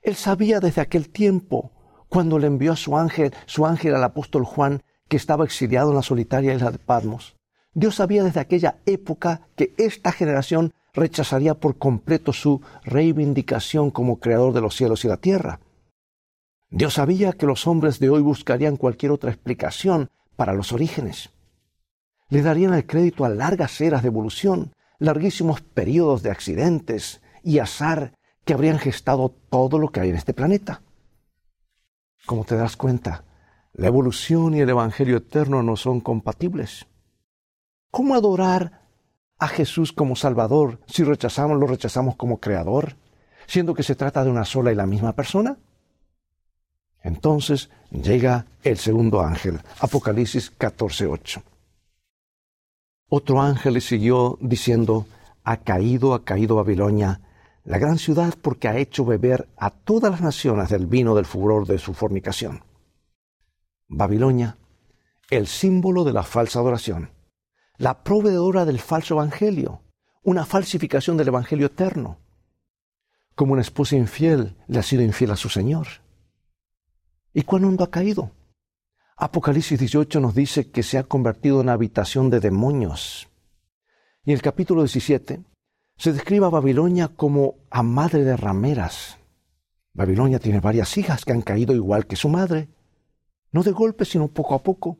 Él 0.00 0.14
sabía 0.14 0.60
desde 0.60 0.82
aquel 0.82 1.08
tiempo, 1.08 1.72
cuando 2.08 2.38
le 2.38 2.46
envió 2.46 2.70
a 2.70 2.76
su 2.76 2.96
ángel, 2.96 3.34
su 3.46 3.66
ángel 3.66 3.96
al 3.96 4.04
apóstol 4.04 4.44
Juan, 4.44 4.84
que 5.08 5.16
estaba 5.16 5.44
exiliado 5.44 5.90
en 5.90 5.96
la 5.96 6.02
solitaria 6.02 6.54
isla 6.54 6.70
de 6.70 6.78
Patmos. 6.78 7.34
Dios 7.72 7.96
sabía 7.96 8.22
desde 8.22 8.38
aquella 8.38 8.76
época 8.86 9.48
que 9.56 9.74
esta 9.76 10.12
generación 10.12 10.72
rechazaría 10.94 11.54
por 11.54 11.76
completo 11.76 12.32
su 12.32 12.62
reivindicación 12.84 13.90
como 13.90 14.20
creador 14.20 14.54
de 14.54 14.60
los 14.60 14.76
cielos 14.76 15.04
y 15.04 15.08
la 15.08 15.16
tierra. 15.16 15.60
Dios 16.70 16.94
sabía 16.94 17.32
que 17.32 17.46
los 17.46 17.66
hombres 17.66 17.98
de 17.98 18.08
hoy 18.08 18.22
buscarían 18.22 18.76
cualquier 18.76 19.12
otra 19.12 19.30
explicación 19.30 20.08
para 20.36 20.54
los 20.54 20.72
orígenes. 20.72 21.30
Le 22.28 22.42
darían 22.42 22.74
el 22.74 22.86
crédito 22.86 23.24
a 23.24 23.28
largas 23.28 23.80
eras 23.80 24.02
de 24.02 24.08
evolución, 24.08 24.72
larguísimos 24.98 25.60
periodos 25.60 26.22
de 26.22 26.30
accidentes 26.30 27.20
y 27.42 27.58
azar 27.58 28.14
que 28.44 28.54
habrían 28.54 28.78
gestado 28.78 29.34
todo 29.50 29.78
lo 29.78 29.90
que 29.90 30.00
hay 30.00 30.10
en 30.10 30.16
este 30.16 30.34
planeta. 30.34 30.82
Como 32.26 32.44
te 32.44 32.56
das 32.56 32.76
cuenta, 32.76 33.24
la 33.72 33.88
evolución 33.88 34.54
y 34.54 34.60
el 34.60 34.70
Evangelio 34.70 35.18
eterno 35.18 35.62
no 35.62 35.76
son 35.76 36.00
compatibles. 36.00 36.86
¿Cómo 37.90 38.14
adorar 38.14 38.83
a 39.44 39.48
Jesús 39.48 39.92
como 39.92 40.16
Salvador 40.16 40.80
si 40.86 41.04
rechazamos, 41.04 41.58
lo 41.58 41.66
rechazamos 41.66 42.16
como 42.16 42.40
Creador, 42.40 42.96
siendo 43.46 43.74
que 43.74 43.82
se 43.82 43.94
trata 43.94 44.24
de 44.24 44.30
una 44.30 44.46
sola 44.46 44.72
y 44.72 44.74
la 44.74 44.86
misma 44.86 45.12
persona? 45.12 45.58
Entonces 47.02 47.68
llega 47.90 48.46
el 48.62 48.78
segundo 48.78 49.20
ángel, 49.20 49.60
Apocalipsis 49.80 50.50
14:8. 50.58 51.42
Otro 53.10 53.42
ángel 53.42 53.74
le 53.74 53.82
siguió 53.82 54.38
diciendo, 54.40 55.06
ha 55.44 55.58
caído, 55.58 56.14
ha 56.14 56.24
caído 56.24 56.56
Babilonia, 56.56 57.20
la 57.64 57.76
gran 57.76 57.98
ciudad 57.98 58.34
porque 58.40 58.68
ha 58.68 58.78
hecho 58.78 59.04
beber 59.04 59.46
a 59.58 59.68
todas 59.68 60.10
las 60.10 60.22
naciones 60.22 60.70
del 60.70 60.86
vino 60.86 61.14
del 61.14 61.26
furor 61.26 61.66
de 61.66 61.76
su 61.78 61.92
fornicación. 61.92 62.64
Babilonia, 63.88 64.56
el 65.28 65.46
símbolo 65.46 66.02
de 66.02 66.14
la 66.14 66.22
falsa 66.22 66.60
adoración, 66.60 67.10
la 67.76 68.02
proveedora 68.04 68.64
del 68.64 68.78
falso 68.78 69.14
evangelio, 69.14 69.82
una 70.22 70.44
falsificación 70.44 71.16
del 71.16 71.28
evangelio 71.28 71.66
eterno. 71.66 72.18
Como 73.34 73.52
una 73.52 73.62
esposa 73.62 73.96
infiel 73.96 74.56
le 74.68 74.78
ha 74.78 74.82
sido 74.82 75.02
infiel 75.02 75.32
a 75.32 75.36
su 75.36 75.48
Señor. 75.48 75.86
¿Y 77.32 77.42
cuán 77.42 77.64
hondo 77.64 77.82
ha 77.82 77.90
caído? 77.90 78.30
Apocalipsis 79.16 79.78
18 79.78 80.20
nos 80.20 80.34
dice 80.34 80.70
que 80.70 80.82
se 80.82 80.98
ha 80.98 81.04
convertido 81.04 81.60
en 81.60 81.68
habitación 81.68 82.30
de 82.30 82.40
demonios. 82.40 83.28
Y 84.24 84.30
en 84.30 84.36
el 84.36 84.42
capítulo 84.42 84.82
17 84.82 85.42
se 85.96 86.12
describe 86.12 86.46
a 86.46 86.50
Babilonia 86.50 87.08
como 87.08 87.56
a 87.70 87.82
madre 87.82 88.24
de 88.24 88.36
rameras. 88.36 89.18
Babilonia 89.92 90.38
tiene 90.38 90.60
varias 90.60 90.96
hijas 90.96 91.24
que 91.24 91.32
han 91.32 91.42
caído 91.42 91.74
igual 91.74 92.06
que 92.06 92.16
su 92.16 92.28
madre, 92.28 92.68
no 93.52 93.62
de 93.62 93.70
golpe, 93.70 94.04
sino 94.04 94.28
poco 94.28 94.54
a 94.54 94.62
poco. 94.62 94.98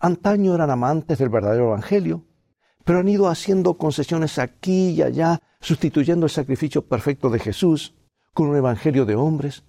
Antaño 0.00 0.54
eran 0.54 0.70
amantes 0.70 1.18
del 1.18 1.28
verdadero 1.28 1.68
Evangelio, 1.68 2.24
pero 2.84 3.00
han 3.00 3.08
ido 3.08 3.28
haciendo 3.28 3.76
concesiones 3.76 4.38
aquí 4.38 4.90
y 4.90 5.02
allá, 5.02 5.42
sustituyendo 5.60 6.26
el 6.26 6.30
sacrificio 6.30 6.86
perfecto 6.86 7.30
de 7.30 7.40
Jesús 7.40 7.94
con 8.32 8.48
un 8.48 8.56
Evangelio 8.56 9.04
de 9.04 9.16
hombres, 9.16 9.64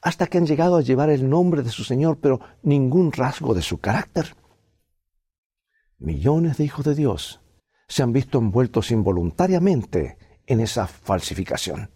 hasta 0.00 0.26
que 0.26 0.38
han 0.38 0.46
llegado 0.46 0.76
a 0.76 0.80
llevar 0.80 1.10
el 1.10 1.28
nombre 1.28 1.62
de 1.62 1.70
su 1.70 1.84
Señor, 1.84 2.18
pero 2.20 2.40
ningún 2.62 3.12
rasgo 3.12 3.54
de 3.54 3.62
su 3.62 3.78
carácter. 3.78 4.34
Millones 5.98 6.56
de 6.56 6.64
hijos 6.64 6.84
de 6.84 6.94
Dios 6.94 7.40
se 7.88 8.02
han 8.02 8.12
visto 8.12 8.38
envueltos 8.38 8.90
involuntariamente 8.90 10.16
en 10.46 10.60
esa 10.60 10.86
falsificación. 10.86 11.90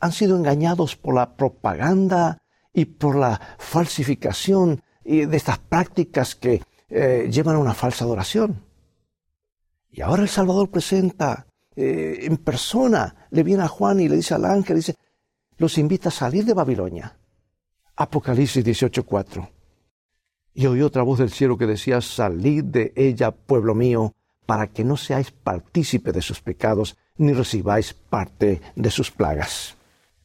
Han 0.00 0.12
sido 0.12 0.36
engañados 0.36 0.96
por 0.96 1.14
la 1.14 1.36
propaganda 1.36 2.38
y 2.72 2.86
por 2.86 3.16
la 3.16 3.40
falsificación 3.58 4.82
de 5.04 5.36
estas 5.36 5.58
prácticas 5.58 6.34
que 6.34 6.62
eh, 6.96 7.28
llevan 7.28 7.56
a 7.56 7.58
una 7.58 7.74
falsa 7.74 8.04
adoración. 8.04 8.62
Y 9.90 10.00
ahora 10.00 10.22
el 10.22 10.28
Salvador 10.28 10.70
presenta 10.70 11.44
eh, 11.74 12.20
en 12.22 12.36
persona, 12.36 13.26
le 13.30 13.42
viene 13.42 13.64
a 13.64 13.68
Juan 13.68 13.98
y 13.98 14.08
le 14.08 14.14
dice 14.14 14.34
al 14.34 14.44
ángel, 14.44 14.76
dice, 14.76 14.94
los 15.56 15.76
invita 15.76 16.10
a 16.10 16.12
salir 16.12 16.44
de 16.44 16.54
Babilonia. 16.54 17.16
Apocalipsis 17.96 18.64
18:4. 18.64 19.50
Y 20.54 20.66
oí 20.66 20.82
otra 20.82 21.02
voz 21.02 21.18
del 21.18 21.32
cielo 21.32 21.58
que 21.58 21.66
decía, 21.66 22.00
salid 22.00 22.62
de 22.62 22.92
ella, 22.94 23.32
pueblo 23.32 23.74
mío, 23.74 24.12
para 24.46 24.68
que 24.68 24.84
no 24.84 24.96
seáis 24.96 25.32
partícipe 25.32 26.12
de 26.12 26.22
sus 26.22 26.40
pecados, 26.40 26.96
ni 27.16 27.32
recibáis 27.32 27.92
parte 27.92 28.60
de 28.76 28.90
sus 28.90 29.10
plagas. 29.10 29.74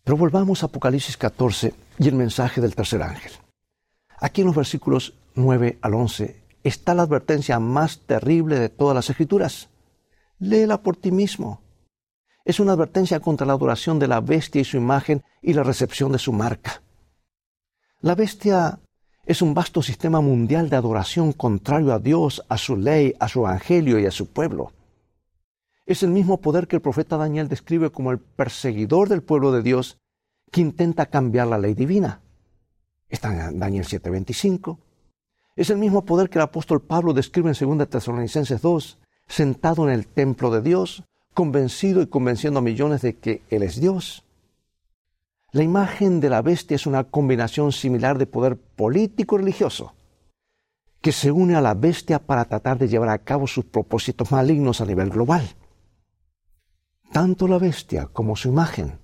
Pero 0.04 0.18
volvamos 0.18 0.62
a 0.62 0.68
Apocalipsis 0.68 1.18
14 1.18 1.74
y 1.98 2.08
el 2.08 2.14
mensaje 2.14 2.62
del 2.62 2.76
tercer 2.76 3.02
ángel. 3.02 3.32
Aquí 4.20 4.42
en 4.42 4.48
los 4.48 4.56
versículos 4.56 5.16
9 5.34 5.80
al 5.82 5.94
11 5.96 6.39
está 6.64 6.94
la 6.94 7.04
advertencia 7.04 7.60
más 7.60 8.00
terrible 8.00 8.60
de 8.60 8.70
todas 8.70 8.96
las 8.96 9.10
escrituras. 9.10 9.70
Léela 10.40 10.82
por 10.82 10.96
ti 10.98 11.12
mismo. 11.12 11.62
Es 12.46 12.60
una 12.60 12.74
advertencia 12.74 13.20
contra 13.20 13.46
la 13.46 13.54
adoración 13.54 14.00
de 14.00 14.08
la 14.08 14.22
bestia 14.22 14.62
y 14.62 14.66
su 14.66 14.78
imagen 14.78 15.24
y 15.42 15.54
la 15.54 15.64
recepción 15.64 16.12
de 16.12 16.20
su 16.20 16.34
marca. 16.34 16.82
La 18.02 18.16
bestia 18.16 18.80
es 19.26 19.42
un 19.42 19.54
vasto 19.54 19.84
sistema 19.84 20.22
mundial 20.22 20.70
de 20.70 20.76
adoración 20.76 21.34
contrario 21.34 21.94
a 21.94 22.00
Dios, 22.00 22.44
a 22.50 22.58
su 22.58 22.76
ley, 22.76 23.14
a 23.20 23.28
su 23.28 23.42
evangelio 23.42 24.00
y 24.00 24.06
a 24.06 24.12
su 24.12 24.28
pueblo. 24.28 24.72
Es 25.86 26.04
el 26.04 26.10
mismo 26.10 26.40
poder 26.40 26.68
que 26.68 26.78
el 26.78 26.82
profeta 26.82 27.18
Daniel 27.18 27.48
describe 27.48 27.92
como 27.92 28.12
el 28.12 28.20
perseguidor 28.20 29.10
del 29.10 29.22
pueblo 29.22 29.52
de 29.52 29.62
Dios 29.62 29.98
que 30.52 30.62
intenta 30.62 31.08
cambiar 31.08 31.48
la 31.48 31.58
ley 31.58 31.74
divina. 31.74 32.22
Está 33.10 33.50
en 33.50 33.60
Daniel 33.60 33.86
7:25. 33.86 34.80
Es 35.60 35.70
el 35.70 35.78
mismo 35.78 36.06
poder 36.06 36.30
que 36.30 36.38
el 36.38 36.44
apóstol 36.44 36.82
Pablo 36.82 37.12
describe 37.12 37.52
en 37.52 37.78
2 37.78 37.90
Tesalonicenses 37.90 38.62
2, 38.62 38.98
sentado 39.28 39.86
en 39.86 39.94
el 39.94 40.08
templo 40.08 40.52
de 40.52 40.62
Dios, 40.62 41.04
convencido 41.34 42.02
y 42.02 42.08
convenciendo 42.08 42.60
a 42.60 42.62
millones 42.62 43.02
de 43.02 43.18
que 43.18 43.42
Él 43.50 43.64
es 43.64 43.78
Dios. 43.82 44.24
La 45.52 45.62
imagen 45.62 46.22
de 46.22 46.30
la 46.30 46.42
bestia 46.42 46.76
es 46.76 46.86
una 46.86 47.04
combinación 47.04 47.74
similar 47.74 48.18
de 48.18 48.26
poder 48.26 48.56
político 48.56 49.36
y 49.36 49.40
religioso, 49.40 49.96
que 51.02 51.12
se 51.12 51.30
une 51.30 51.56
a 51.56 51.62
la 51.62 51.74
bestia 51.74 52.20
para 52.20 52.46
tratar 52.46 52.78
de 52.78 52.88
llevar 52.88 53.10
a 53.10 53.18
cabo 53.18 53.46
sus 53.46 53.66
propósitos 53.66 54.32
malignos 54.32 54.80
a 54.80 54.86
nivel 54.86 55.10
global. 55.10 55.46
Tanto 57.12 57.50
la 57.50 57.58
bestia 57.58 58.06
como 58.06 58.38
su 58.38 58.48
imagen 58.48 58.98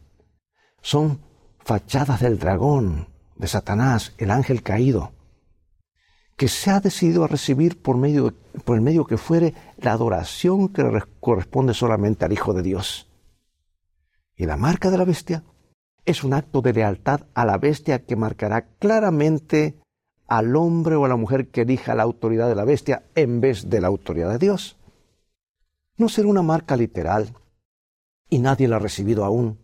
son 0.82 1.20
fachadas 1.60 2.22
del 2.22 2.40
dragón, 2.40 3.10
de 3.36 3.48
Satanás, 3.50 4.14
el 4.18 4.32
ángel 4.32 4.64
caído, 4.64 5.15
que 6.36 6.48
se 6.48 6.70
ha 6.70 6.80
decidido 6.80 7.24
a 7.24 7.28
recibir 7.28 7.82
por, 7.82 7.98
medio, 7.98 8.34
por 8.66 8.76
el 8.76 8.82
medio 8.82 9.06
que 9.06 9.18
fuere 9.18 9.54
la 9.78 9.94
adoración 9.94 10.70
que 10.70 10.84
corresponde 11.20 11.74
solamente 11.74 12.26
al 12.26 12.34
Hijo 12.34 12.54
de 12.54 12.62
Dios. 12.62 13.08
Y 14.36 14.46
la 14.46 14.58
marca 14.58 14.92
de 14.92 14.98
la 14.98 15.06
bestia 15.06 15.44
es 16.06 16.24
un 16.24 16.34
acto 16.34 16.62
de 16.62 16.74
lealtad 16.74 17.22
a 17.34 17.46
la 17.46 17.58
bestia 17.58 18.06
que 18.06 18.16
marcará 18.16 18.68
claramente 18.80 19.80
al 20.28 20.56
hombre 20.56 20.96
o 20.96 21.06
a 21.06 21.08
la 21.08 21.16
mujer 21.16 21.50
que 21.50 21.62
elija 21.62 21.96
la 21.96 22.04
autoridad 22.04 22.50
de 22.50 22.56
la 22.56 22.66
bestia 22.66 23.06
en 23.16 23.42
vez 23.42 23.70
de 23.70 23.80
la 23.80 23.88
autoridad 23.88 24.32
de 24.32 24.40
Dios. 24.40 24.78
No 25.98 26.10
será 26.10 26.28
una 26.28 26.42
marca 26.42 26.76
literal 26.76 27.34
y 28.30 28.40
nadie 28.40 28.68
la 28.68 28.76
ha 28.76 28.80
recibido 28.80 29.24
aún. 29.24 29.60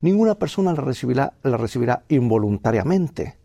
Ninguna 0.00 0.34
persona 0.34 0.74
la 0.74 0.82
recibirá, 0.82 1.32
la 1.42 1.56
recibirá 1.56 2.04
involuntariamente. 2.08 3.38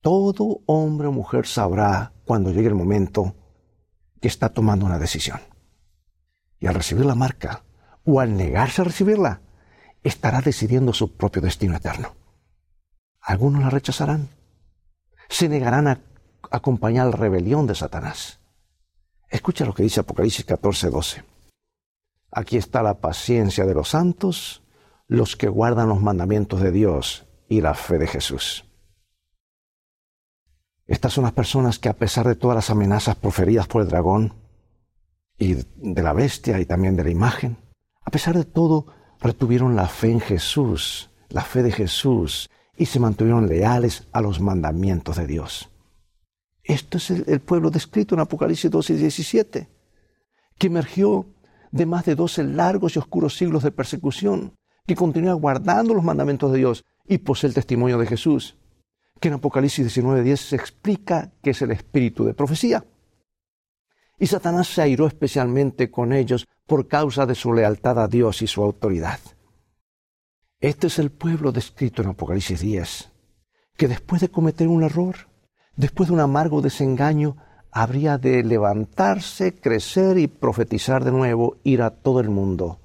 Todo 0.00 0.60
hombre 0.66 1.08
o 1.08 1.12
mujer 1.12 1.46
sabrá 1.46 2.12
cuando 2.24 2.52
llegue 2.52 2.68
el 2.68 2.74
momento 2.74 3.34
que 4.20 4.28
está 4.28 4.50
tomando 4.50 4.86
una 4.86 4.98
decisión. 4.98 5.40
Y 6.60 6.66
al 6.66 6.74
recibir 6.74 7.04
la 7.04 7.14
marca, 7.14 7.64
o 8.04 8.20
al 8.20 8.36
negarse 8.36 8.80
a 8.80 8.84
recibirla, 8.84 9.40
estará 10.02 10.40
decidiendo 10.40 10.92
su 10.92 11.16
propio 11.16 11.42
destino 11.42 11.76
eterno. 11.76 12.14
Algunos 13.20 13.62
la 13.62 13.70
rechazarán, 13.70 14.28
se 15.28 15.48
negarán 15.48 15.88
a 15.88 16.00
acompañar 16.50 17.06
la 17.06 17.16
rebelión 17.16 17.66
de 17.66 17.74
Satanás. 17.74 18.40
Escucha 19.28 19.64
lo 19.64 19.74
que 19.74 19.82
dice 19.82 20.00
Apocalipsis 20.00 20.44
14, 20.44 20.90
12. 20.90 21.24
Aquí 22.30 22.56
está 22.56 22.82
la 22.82 23.00
paciencia 23.00 23.66
de 23.66 23.74
los 23.74 23.90
santos, 23.90 24.62
los 25.06 25.36
que 25.36 25.48
guardan 25.48 25.88
los 25.88 26.00
mandamientos 26.00 26.60
de 26.60 26.70
Dios 26.70 27.26
y 27.48 27.60
la 27.60 27.74
fe 27.74 27.98
de 27.98 28.06
Jesús. 28.06 28.67
Estas 30.88 31.12
son 31.12 31.24
las 31.24 31.34
personas 31.34 31.78
que 31.78 31.90
a 31.90 31.96
pesar 31.96 32.26
de 32.26 32.34
todas 32.34 32.54
las 32.54 32.70
amenazas 32.70 33.14
proferidas 33.14 33.68
por 33.68 33.82
el 33.82 33.88
dragón 33.88 34.32
y 35.38 35.54
de 35.76 36.02
la 36.02 36.14
bestia 36.14 36.58
y 36.58 36.64
también 36.64 36.96
de 36.96 37.04
la 37.04 37.10
imagen, 37.10 37.58
a 38.02 38.10
pesar 38.10 38.34
de 38.34 38.46
todo, 38.46 38.86
retuvieron 39.20 39.76
la 39.76 39.86
fe 39.86 40.10
en 40.10 40.20
Jesús, 40.20 41.10
la 41.28 41.42
fe 41.42 41.62
de 41.62 41.72
Jesús, 41.72 42.48
y 42.74 42.86
se 42.86 43.00
mantuvieron 43.00 43.48
leales 43.48 44.08
a 44.12 44.22
los 44.22 44.40
mandamientos 44.40 45.16
de 45.16 45.26
Dios. 45.26 45.68
Esto 46.64 46.96
es 46.96 47.10
el, 47.10 47.40
pueblo 47.40 47.70
descrito 47.70 48.14
en 48.14 48.22
Apocalipsis 48.22 48.70
12 48.70 48.94
y 48.94 48.96
17, 48.96 49.68
que 50.56 50.66
emergió 50.66 51.26
de 51.70 51.84
más 51.84 52.06
de 52.06 52.14
doce 52.14 52.42
largos 52.44 52.96
y 52.96 52.98
oscuros 52.98 53.36
siglos 53.36 53.62
de 53.62 53.72
persecución, 53.72 54.54
que 54.86 54.96
continúa 54.96 55.34
guardando 55.34 55.92
los 55.92 56.02
mandamientos 56.02 56.50
de 56.50 56.58
Dios 56.58 56.84
y 57.06 57.18
posee 57.18 57.48
el 57.48 57.54
testimonio 57.54 57.98
de 57.98 58.06
Jesús 58.06 58.56
que 59.20 59.28
en 59.28 59.34
Apocalipsis 59.34 59.86
19:10 59.86 60.36
se 60.40 60.56
explica 60.56 61.32
que 61.42 61.50
es 61.50 61.62
el 61.62 61.70
espíritu 61.70 62.24
de 62.24 62.34
profecía. 62.34 62.84
Y 64.18 64.26
Satanás 64.26 64.68
se 64.68 64.82
airó 64.82 65.06
especialmente 65.06 65.90
con 65.90 66.12
ellos 66.12 66.46
por 66.66 66.88
causa 66.88 67.24
de 67.26 67.34
su 67.34 67.52
lealtad 67.52 67.98
a 68.00 68.08
Dios 68.08 68.42
y 68.42 68.46
su 68.46 68.62
autoridad. 68.62 69.20
Este 70.60 70.88
es 70.88 70.98
el 70.98 71.10
pueblo 71.10 71.52
descrito 71.52 72.02
en 72.02 72.08
Apocalipsis 72.08 72.60
10, 72.60 73.12
que 73.76 73.86
después 73.86 74.20
de 74.20 74.28
cometer 74.28 74.66
un 74.66 74.82
error, 74.82 75.28
después 75.76 76.08
de 76.08 76.14
un 76.14 76.20
amargo 76.20 76.60
desengaño, 76.60 77.36
habría 77.70 78.18
de 78.18 78.42
levantarse, 78.42 79.54
crecer 79.54 80.18
y 80.18 80.26
profetizar 80.26 81.04
de 81.04 81.12
nuevo, 81.12 81.58
ir 81.62 81.82
a 81.82 81.90
todo 81.90 82.18
el 82.18 82.28
mundo. 82.28 82.80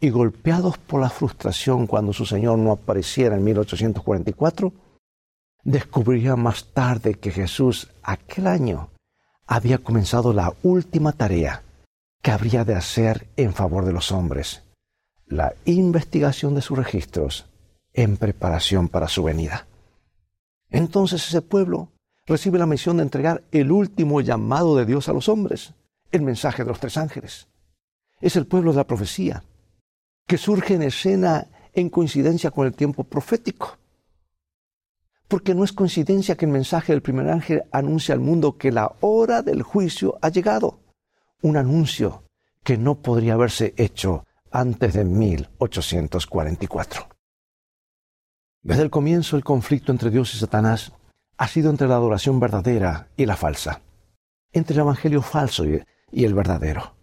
Y 0.00 0.10
golpeados 0.10 0.76
por 0.76 1.00
la 1.00 1.08
frustración 1.08 1.86
cuando 1.86 2.12
su 2.12 2.26
Señor 2.26 2.58
no 2.58 2.72
apareciera 2.72 3.36
en 3.36 3.44
1844, 3.44 4.72
descubriría 5.62 6.36
más 6.36 6.66
tarde 6.72 7.14
que 7.14 7.30
Jesús 7.30 7.88
aquel 8.02 8.46
año 8.46 8.90
había 9.46 9.78
comenzado 9.78 10.32
la 10.32 10.54
última 10.62 11.12
tarea 11.12 11.62
que 12.20 12.30
habría 12.30 12.64
de 12.64 12.74
hacer 12.74 13.28
en 13.36 13.52
favor 13.52 13.84
de 13.84 13.92
los 13.92 14.12
hombres, 14.12 14.62
la 15.26 15.54
investigación 15.64 16.54
de 16.54 16.62
sus 16.62 16.78
registros 16.78 17.46
en 17.92 18.16
preparación 18.16 18.88
para 18.88 19.08
su 19.08 19.24
venida. 19.24 19.66
Entonces 20.70 21.26
ese 21.26 21.42
pueblo 21.42 21.88
recibe 22.26 22.58
la 22.58 22.66
misión 22.66 22.96
de 22.96 23.02
entregar 23.02 23.42
el 23.50 23.72
último 23.72 24.20
llamado 24.20 24.76
de 24.76 24.86
Dios 24.86 25.08
a 25.08 25.12
los 25.12 25.28
hombres, 25.28 25.74
el 26.12 26.22
mensaje 26.22 26.62
de 26.62 26.68
los 26.68 26.80
tres 26.80 26.96
ángeles. 26.96 27.48
Es 28.20 28.36
el 28.36 28.46
pueblo 28.46 28.70
de 28.70 28.78
la 28.78 28.86
profecía, 28.86 29.42
que 30.26 30.38
surge 30.38 30.74
en 30.74 30.82
escena 30.82 31.48
en 31.74 31.90
coincidencia 31.90 32.50
con 32.52 32.66
el 32.66 32.74
tiempo 32.74 33.04
profético 33.04 33.78
porque 35.32 35.54
no 35.54 35.64
es 35.64 35.72
coincidencia 35.72 36.36
que 36.36 36.44
el 36.44 36.50
mensaje 36.50 36.92
del 36.92 37.00
primer 37.00 37.30
ángel 37.30 37.62
anuncia 37.72 38.14
al 38.14 38.20
mundo 38.20 38.58
que 38.58 38.70
la 38.70 38.92
hora 39.00 39.40
del 39.40 39.62
juicio 39.62 40.18
ha 40.20 40.28
llegado. 40.28 40.80
Un 41.40 41.56
anuncio 41.56 42.24
que 42.62 42.76
no 42.76 42.96
podría 42.96 43.32
haberse 43.32 43.72
hecho 43.78 44.26
antes 44.50 44.92
de 44.92 45.06
1844. 45.06 47.08
Desde 48.60 48.82
el 48.82 48.90
comienzo 48.90 49.38
el 49.38 49.42
conflicto 49.42 49.90
entre 49.90 50.10
Dios 50.10 50.34
y 50.34 50.38
Satanás 50.38 50.92
ha 51.38 51.48
sido 51.48 51.70
entre 51.70 51.88
la 51.88 51.94
adoración 51.94 52.38
verdadera 52.38 53.08
y 53.16 53.24
la 53.24 53.36
falsa, 53.36 53.80
entre 54.52 54.74
el 54.74 54.80
evangelio 54.80 55.22
falso 55.22 55.64
y 55.64 56.24
el 56.26 56.34
verdadero, 56.34 56.94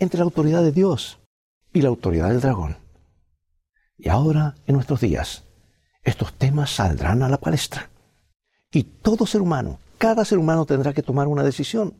entre 0.00 0.18
la 0.18 0.24
autoridad 0.24 0.64
de 0.64 0.72
Dios 0.72 1.20
y 1.72 1.82
la 1.82 1.90
autoridad 1.90 2.30
del 2.30 2.40
dragón. 2.40 2.78
Y 3.96 4.08
ahora, 4.08 4.56
en 4.66 4.74
nuestros 4.74 5.00
días, 5.00 5.44
estos 6.08 6.32
temas 6.34 6.70
saldrán 6.70 7.22
a 7.22 7.28
la 7.28 7.38
palestra. 7.38 7.88
Y 8.70 8.84
todo 8.84 9.26
ser 9.26 9.40
humano, 9.40 9.78
cada 9.98 10.24
ser 10.24 10.38
humano 10.38 10.66
tendrá 10.66 10.92
que 10.92 11.02
tomar 11.02 11.26
una 11.26 11.42
decisión. 11.42 11.94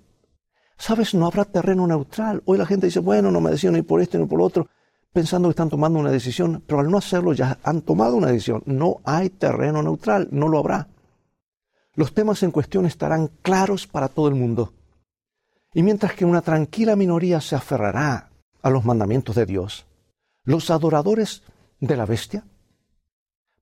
Sabes, 0.76 1.14
no 1.14 1.26
habrá 1.26 1.44
terreno 1.44 1.86
neutral. 1.86 2.42
Hoy 2.44 2.58
la 2.58 2.66
gente 2.66 2.86
dice, 2.86 3.00
bueno, 3.00 3.30
no 3.30 3.40
me 3.40 3.50
decido 3.50 3.72
ni 3.72 3.82
por 3.82 4.00
esto 4.00 4.18
ni 4.18 4.26
por 4.26 4.38
lo 4.38 4.44
otro, 4.44 4.68
pensando 5.12 5.48
que 5.48 5.52
están 5.52 5.70
tomando 5.70 5.98
una 5.98 6.10
decisión, 6.10 6.62
pero 6.66 6.80
al 6.80 6.90
no 6.90 6.98
hacerlo 6.98 7.32
ya 7.32 7.58
han 7.62 7.82
tomado 7.82 8.16
una 8.16 8.28
decisión. 8.28 8.62
No 8.66 9.00
hay 9.04 9.30
terreno 9.30 9.82
neutral, 9.82 10.28
no 10.30 10.48
lo 10.48 10.58
habrá. 10.58 10.88
Los 11.94 12.14
temas 12.14 12.42
en 12.44 12.52
cuestión 12.52 12.86
estarán 12.86 13.28
claros 13.42 13.86
para 13.86 14.08
todo 14.08 14.28
el 14.28 14.36
mundo. 14.36 14.72
Y 15.74 15.82
mientras 15.82 16.14
que 16.14 16.24
una 16.24 16.42
tranquila 16.42 16.94
minoría 16.96 17.40
se 17.40 17.56
aferrará 17.56 18.30
a 18.62 18.70
los 18.70 18.84
mandamientos 18.84 19.34
de 19.34 19.46
Dios, 19.46 19.84
los 20.44 20.70
adoradores 20.70 21.42
de 21.80 21.96
la 21.96 22.06
bestia 22.06 22.44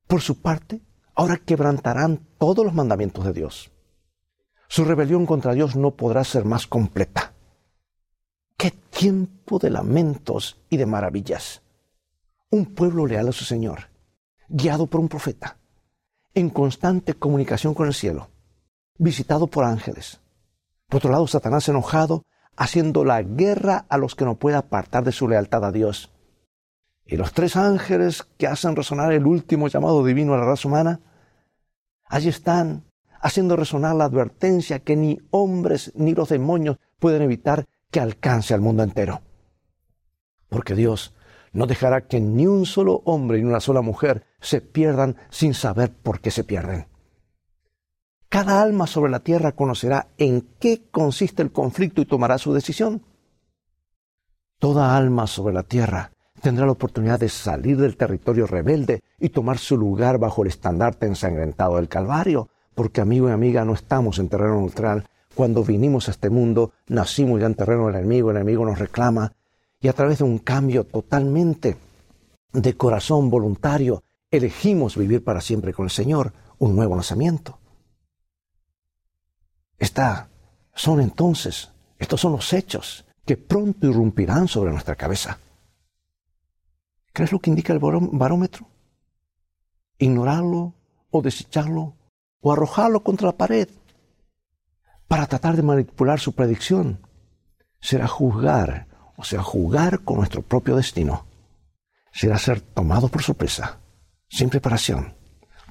por 0.07 0.21
su 0.21 0.41
parte, 0.41 0.81
ahora 1.15 1.39
quebrantarán 1.39 2.21
todos 2.39 2.65
los 2.65 2.75
mandamientos 2.75 3.25
de 3.25 3.33
Dios. 3.33 3.71
Su 4.69 4.85
rebelión 4.85 5.27
contra 5.27 5.55
Dios 5.55 5.77
no 5.77 5.93
podrá 5.93 6.25
ser 6.25 6.45
más 6.45 6.67
completa. 6.67 7.33
¡Qué 8.57 8.71
tiempo 8.71 9.59
de 9.59 9.71
lamentos 9.71 10.59
y 10.71 10.77
de 10.77 10.87
maravillas! 10.87 11.63
Un 12.51 12.67
pueblo 12.67 13.07
leal 13.07 13.29
a 13.29 13.33
su 13.33 13.45
Señor, 13.45 13.89
guiado 14.49 14.87
por 14.87 15.01
un 15.01 15.09
profeta, 15.09 15.57
en 16.35 16.51
constante 16.51 17.15
comunicación 17.15 17.75
con 17.75 17.87
el 17.87 17.95
cielo, 17.95 18.29
visitado 18.99 19.47
por 19.47 19.65
ángeles. 19.65 20.21
Por 20.89 20.99
otro 20.99 21.11
lado, 21.11 21.27
Satanás 21.27 21.69
enojado, 21.69 22.23
haciendo 22.57 23.05
la 23.05 23.23
guerra 23.23 23.85
a 23.89 23.99
los 23.99 24.15
que 24.15 24.25
no 24.25 24.37
pueda 24.37 24.59
apartar 24.59 25.05
de 25.05 25.13
su 25.13 25.29
lealtad 25.29 25.65
a 25.65 25.73
Dios 25.73 26.11
y 27.07 27.17
los 27.17 27.33
tres 27.33 27.57
ángeles 27.57 28.27
que 28.37 28.49
hacen 28.49 28.75
resonar 28.75 29.13
el 29.13 29.27
último 29.27 29.69
llamado 29.69 30.05
divino 30.05 30.35
a 30.35 30.39
la 30.39 30.45
raza 30.45 30.67
humana, 30.67 31.01
allí 32.05 32.29
están, 32.29 32.85
haciendo 33.21 33.57
resonar 33.57 33.95
la 33.95 34.05
advertencia 34.05 34.81
que 34.81 34.97
ni 34.97 35.21
hombres 35.31 35.93
ni 35.95 36.15
los 36.15 36.29
demonios 36.29 36.79
pueden 36.99 37.23
evitar 37.23 37.67
que 37.91 38.01
alcance 38.01 38.55
al 38.55 38.61
mundo 38.61 38.83
entero. 38.83 39.23
Porque 40.49 40.75
Dios 40.75 41.15
no 41.53 41.67
dejará 41.67 42.07
que 42.07 42.21
ni 42.21 42.47
un 42.47 42.67
solo 42.67 43.03
hombre 43.05 43.39
ni 43.39 43.45
una 43.45 43.61
sola 43.61 43.83
mujer 43.83 44.27
se 44.41 44.61
pierdan 44.61 45.17
sin 45.31 45.55
saber 45.55 45.93
por 45.93 46.21
qué 46.21 46.31
se 46.31 46.45
pierden. 46.45 46.89
Cada 48.29 48.61
alma 48.61 48.89
sobre 48.89 49.13
la 49.13 49.21
tierra 49.21 49.53
conocerá 49.53 50.09
en 50.19 50.43
qué 50.59 50.83
consiste 50.91 51.43
el 51.43 51.53
conflicto 51.53 52.01
y 52.01 52.07
tomará 52.07 52.39
su 52.39 52.53
decisión. 52.53 53.05
Toda 54.59 54.97
alma 54.97 55.27
sobre 55.27 55.55
la 55.55 55.63
tierra 55.63 56.13
tendrá 56.47 56.65
la 56.65 56.71
oportunidad 56.71 57.19
de 57.19 57.29
salir 57.29 57.77
del 57.77 57.97
territorio 57.97 58.47
rebelde 58.47 59.03
y 59.19 59.31
tomar 59.31 59.59
su 59.59 59.77
lugar 59.77 60.19
bajo 60.19 60.45
el 60.45 60.49
estandarte 60.49 61.05
ensangrentado 61.05 61.75
del 61.75 61.89
Calvario, 61.89 62.49
porque 62.73 63.01
amigo 63.01 63.29
y 63.29 63.33
amiga 63.33 63.65
no 63.65 63.75
estamos 63.75 64.21
en 64.21 64.29
terreno 64.29 64.61
neutral. 64.61 65.09
Cuando 65.35 65.65
vinimos 65.65 66.07
a 66.07 66.13
este 66.13 66.31
mundo, 66.31 66.71
nacimos 66.87 67.41
ya 67.41 67.47
en 67.47 67.57
terreno 67.57 67.89
del 67.89 67.97
enemigo, 67.97 68.31
el 68.31 68.37
enemigo 68.37 68.65
nos 68.65 68.79
reclama, 68.79 69.33
y 69.81 69.89
a 69.89 69.93
través 69.93 70.19
de 70.19 70.25
un 70.25 70.39
cambio 70.39 70.85
totalmente 70.85 71.79
de 72.53 72.77
corazón 72.77 73.29
voluntario, 73.29 74.05
elegimos 74.31 74.97
vivir 74.97 75.25
para 75.25 75.41
siempre 75.41 75.75
con 75.75 75.87
el 75.87 75.91
Señor, 75.91 76.33
un 76.59 76.77
nuevo 76.77 76.95
nacimiento. 76.95 77.59
Está, 79.81 80.29
son 80.73 81.01
entonces, 81.01 81.73
estos 81.99 82.21
son 82.21 82.31
los 82.31 82.53
hechos 82.53 83.05
que 83.25 83.37
pronto 83.37 83.89
irrumpirán 83.89 84.47
sobre 84.47 84.71
nuestra 84.71 84.95
cabeza. 84.95 85.41
¿Crees 87.17 87.33
lo 87.33 87.39
que 87.39 87.49
indica 87.49 87.73
el 87.73 87.79
barómetro? 87.79 88.69
Ignorarlo 89.97 90.75
o 91.11 91.23
desecharlo 91.23 91.97
o 92.43 92.53
arrojarlo 92.53 93.03
contra 93.03 93.29
la 93.29 93.37
pared. 93.39 93.71
para 95.09 95.27
tratar 95.27 95.57
de 95.57 95.63
manipular 95.63 96.21
su 96.21 96.35
predicción 96.35 97.01
será 97.81 98.07
juzgar, 98.07 98.89
o 99.17 99.25
sea, 99.25 99.43
jugar 99.43 100.01
con 100.01 100.19
nuestro 100.19 100.43
propio 100.43 100.77
destino. 100.77 101.25
Será 102.13 102.37
ser 102.37 102.61
tomado 102.61 103.09
por 103.09 103.23
sorpresa, 103.23 103.79
sin 104.29 104.51
preparación, 104.51 105.15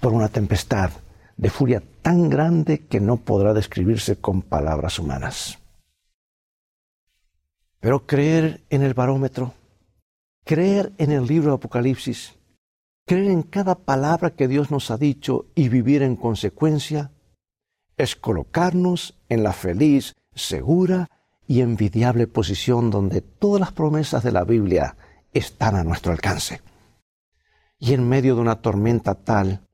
por 0.01 0.13
una 0.13 0.29
tempestad 0.29 0.89
de 1.37 1.51
furia 1.51 1.83
tan 2.01 2.27
grande 2.27 2.87
que 2.87 2.99
no 2.99 3.17
podrá 3.17 3.53
describirse 3.53 4.15
con 4.15 4.41
palabras 4.41 4.97
humanas. 4.97 5.59
Pero 7.79 8.07
creer 8.07 8.63
en 8.71 8.81
el 8.81 8.95
barómetro, 8.95 9.53
creer 10.45 10.93
en 10.97 11.11
el 11.11 11.25
libro 11.25 11.49
de 11.49 11.55
Apocalipsis, 11.55 12.35
creer 13.05 13.31
en 13.31 13.41
cada 13.41 13.75
palabra 13.75 14.29
que 14.29 14.47
Dios 14.47 14.71
nos 14.71 14.91
ha 14.91 14.97
dicho 14.97 15.47
y 15.55 15.69
vivir 15.69 16.03
en 16.03 16.15
consecuencia, 16.15 17.11
es 17.97 18.15
colocarnos 18.15 19.17
en 19.27 19.43
la 19.43 19.53
feliz, 19.53 20.13
segura 20.33 21.09
y 21.47 21.61
envidiable 21.61 22.27
posición 22.27 22.91
donde 22.91 23.21
todas 23.21 23.59
las 23.59 23.71
promesas 23.71 24.23
de 24.23 24.31
la 24.31 24.43
Biblia 24.43 24.95
están 25.33 25.75
a 25.75 25.83
nuestro 25.83 26.11
alcance. 26.11 26.61
Y 27.79 27.93
en 27.93 28.07
medio 28.07 28.35
de 28.35 28.41
una 28.41 28.61
tormenta 28.61 29.15
tal, 29.15 29.65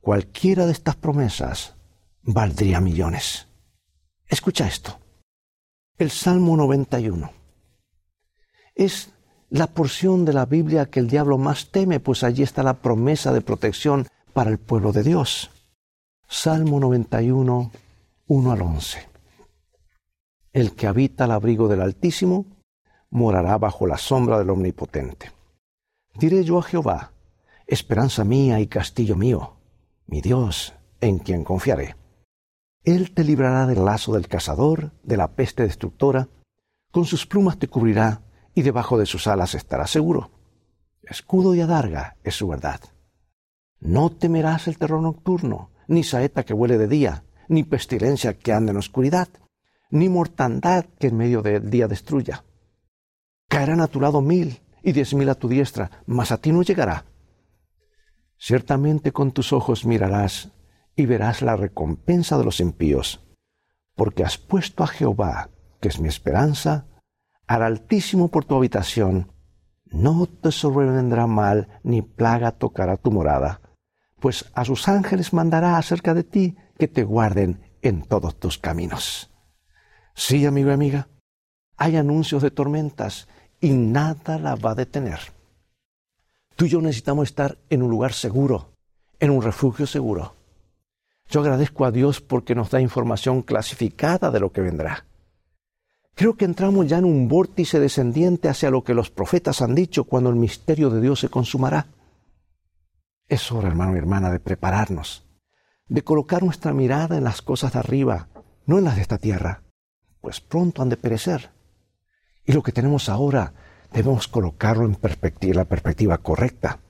cualquiera 0.00 0.66
de 0.66 0.72
estas 0.72 0.96
promesas 0.96 1.74
valdría 2.22 2.80
millones. 2.80 3.48
Escucha 4.28 4.66
esto. 4.66 4.98
El 5.98 6.10
Salmo 6.10 6.56
91 6.56 7.30
es 8.74 9.12
la 9.50 9.66
porción 9.66 10.24
de 10.24 10.32
la 10.32 10.46
Biblia 10.46 10.86
que 10.86 11.00
el 11.00 11.08
diablo 11.08 11.36
más 11.36 11.70
teme, 11.70 11.98
pues 11.98 12.22
allí 12.22 12.42
está 12.42 12.62
la 12.62 12.74
promesa 12.74 13.32
de 13.32 13.40
protección 13.40 14.06
para 14.32 14.50
el 14.50 14.58
pueblo 14.58 14.92
de 14.92 15.02
Dios. 15.02 15.50
Salmo 16.28 16.78
91, 16.78 17.72
1 18.28 18.52
al 18.52 18.62
11. 18.62 19.08
El 20.52 20.74
que 20.74 20.86
habita 20.86 21.24
al 21.24 21.32
abrigo 21.32 21.66
del 21.66 21.80
Altísimo 21.80 22.46
morará 23.10 23.58
bajo 23.58 23.88
la 23.88 23.98
sombra 23.98 24.38
del 24.38 24.50
Omnipotente. 24.50 25.32
Diré 26.14 26.44
yo 26.44 26.58
a 26.58 26.62
Jehová, 26.62 27.12
esperanza 27.66 28.24
mía 28.24 28.60
y 28.60 28.68
castillo 28.68 29.16
mío, 29.16 29.56
mi 30.06 30.20
Dios, 30.20 30.74
en 31.00 31.18
quien 31.18 31.42
confiaré. 31.42 31.96
Él 32.84 33.12
te 33.12 33.24
librará 33.24 33.66
del 33.66 33.84
lazo 33.84 34.12
del 34.12 34.28
cazador, 34.28 34.92
de 35.02 35.16
la 35.16 35.32
peste 35.32 35.64
destructora, 35.64 36.28
con 36.92 37.04
sus 37.04 37.26
plumas 37.26 37.58
te 37.58 37.68
cubrirá, 37.68 38.22
y 38.54 38.62
debajo 38.62 38.98
de 38.98 39.06
sus 39.06 39.26
alas 39.26 39.54
estarás 39.54 39.90
seguro. 39.90 40.30
Escudo 41.02 41.54
y 41.54 41.60
adarga 41.60 42.16
es 42.24 42.34
su 42.34 42.48
verdad. 42.48 42.80
No 43.80 44.10
temerás 44.10 44.68
el 44.68 44.78
terror 44.78 45.02
nocturno, 45.02 45.70
ni 45.88 46.04
saeta 46.04 46.44
que 46.44 46.54
huele 46.54 46.78
de 46.78 46.88
día, 46.88 47.24
ni 47.48 47.64
pestilencia 47.64 48.38
que 48.38 48.52
ande 48.52 48.70
en 48.70 48.76
oscuridad, 48.76 49.28
ni 49.90 50.08
mortandad 50.08 50.84
que 50.98 51.08
en 51.08 51.16
medio 51.16 51.42
del 51.42 51.70
día 51.70 51.88
destruya. 51.88 52.44
Caerán 53.48 53.80
a 53.80 53.88
tu 53.88 54.00
lado 54.00 54.20
mil 54.20 54.60
y 54.82 54.92
diez 54.92 55.14
mil 55.14 55.28
a 55.28 55.34
tu 55.34 55.48
diestra, 55.48 55.90
mas 56.06 56.30
a 56.30 56.38
ti 56.38 56.52
no 56.52 56.62
llegará. 56.62 57.06
Ciertamente 58.38 59.12
con 59.12 59.32
tus 59.32 59.52
ojos 59.52 59.84
mirarás 59.84 60.52
y 60.94 61.06
verás 61.06 61.42
la 61.42 61.56
recompensa 61.56 62.38
de 62.38 62.44
los 62.44 62.60
impíos, 62.60 63.20
porque 63.96 64.24
has 64.24 64.38
puesto 64.38 64.84
a 64.84 64.86
Jehová, 64.86 65.50
que 65.80 65.88
es 65.88 65.98
mi 66.00 66.08
esperanza, 66.08 66.86
al 67.54 67.62
Altísimo 67.62 68.28
por 68.28 68.44
tu 68.44 68.56
habitación, 68.56 69.32
no 69.86 70.26
te 70.26 70.52
sobrevendrá 70.52 71.26
mal 71.26 71.68
ni 71.82 72.02
plaga 72.02 72.52
tocará 72.52 72.96
tu 72.96 73.10
morada 73.10 73.60
pues 74.20 74.44
a 74.54 74.64
sus 74.64 74.86
ángeles 74.86 75.32
mandará 75.32 75.76
acerca 75.76 76.14
de 76.14 76.22
ti 76.22 76.56
que 76.78 76.86
te 76.86 77.02
guarden 77.02 77.60
en 77.82 78.02
todos 78.02 78.38
tus 78.38 78.58
caminos. 78.58 79.30
Sí, 80.14 80.46
amigo 80.46 80.70
y 80.70 80.74
amiga, 80.74 81.08
hay 81.76 81.96
anuncios 81.96 82.42
de 82.42 82.50
tormentas 82.50 83.26
y 83.60 83.70
nada 83.70 84.38
la 84.38 84.54
va 84.54 84.72
a 84.72 84.74
detener. 84.74 85.18
Tú 86.54 86.66
y 86.66 86.68
yo 86.68 86.80
necesitamos 86.82 87.28
estar 87.28 87.58
en 87.70 87.82
un 87.82 87.90
lugar 87.90 88.12
seguro, 88.12 88.74
en 89.18 89.30
un 89.30 89.42
refugio 89.42 89.86
seguro. 89.86 90.36
Yo 91.30 91.40
agradezco 91.40 91.86
a 91.86 91.90
Dios 91.90 92.20
porque 92.20 92.54
nos 92.54 92.70
da 92.70 92.80
información 92.80 93.42
clasificada 93.42 94.30
de 94.30 94.40
lo 94.40 94.52
que 94.52 94.60
vendrá. 94.60 95.06
Creo 96.14 96.36
que 96.36 96.44
entramos 96.44 96.86
ya 96.86 96.98
en 96.98 97.04
un 97.04 97.28
vórtice 97.28 97.80
descendiente 97.80 98.48
hacia 98.48 98.70
lo 98.70 98.84
que 98.84 98.94
los 98.94 99.10
profetas 99.10 99.62
han 99.62 99.74
dicho 99.74 100.04
cuando 100.04 100.30
el 100.30 100.36
misterio 100.36 100.90
de 100.90 101.00
Dios 101.00 101.20
se 101.20 101.28
consumará. 101.28 101.86
Es 103.28 103.50
hora, 103.52 103.68
hermano 103.68 103.94
y 103.94 103.98
hermana, 103.98 104.30
de 104.30 104.40
prepararnos, 104.40 105.24
de 105.88 106.02
colocar 106.02 106.42
nuestra 106.42 106.72
mirada 106.72 107.16
en 107.16 107.24
las 107.24 107.42
cosas 107.42 107.72
de 107.72 107.78
arriba, 107.78 108.28
no 108.66 108.78
en 108.78 108.84
las 108.84 108.96
de 108.96 109.02
esta 109.02 109.18
tierra, 109.18 109.62
pues 110.20 110.40
pronto 110.40 110.82
han 110.82 110.88
de 110.88 110.96
perecer. 110.96 111.50
Y 112.44 112.52
lo 112.52 112.62
que 112.62 112.72
tenemos 112.72 113.08
ahora 113.08 113.54
debemos 113.92 114.28
colocarlo 114.28 114.84
en 114.84 114.98
la 115.54 115.64
perspectiva 115.64 116.18
correcta, 116.18 116.80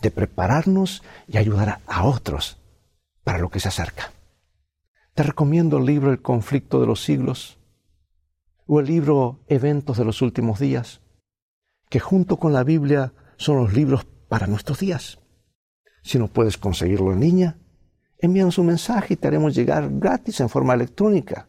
de 0.00 0.10
prepararnos 0.10 1.02
y 1.28 1.38
ayudar 1.38 1.80
a 1.86 2.04
otros 2.04 2.58
para 3.22 3.38
lo 3.38 3.50
que 3.50 3.60
se 3.60 3.68
acerca. 3.68 4.12
Te 5.14 5.22
recomiendo 5.22 5.78
el 5.78 5.86
libro 5.86 6.10
El 6.10 6.20
conflicto 6.20 6.80
de 6.80 6.86
los 6.86 7.02
siglos 7.02 7.58
o 8.66 8.80
el 8.80 8.86
libro 8.86 9.40
Eventos 9.48 9.98
de 9.98 10.04
los 10.04 10.22
últimos 10.22 10.58
días, 10.58 11.00
que 11.88 12.00
junto 12.00 12.38
con 12.38 12.52
la 12.52 12.64
Biblia 12.64 13.12
son 13.36 13.56
los 13.56 13.72
libros 13.72 14.06
para 14.28 14.46
nuestros 14.46 14.78
días. 14.80 15.18
Si 16.02 16.18
no 16.18 16.28
puedes 16.28 16.58
conseguirlo 16.58 17.12
en 17.12 17.20
línea, 17.20 17.58
envíanos 18.18 18.58
un 18.58 18.66
mensaje 18.66 19.14
y 19.14 19.16
te 19.16 19.28
haremos 19.28 19.54
llegar 19.54 19.88
gratis 19.90 20.40
en 20.40 20.48
forma 20.48 20.74
electrónica. 20.74 21.48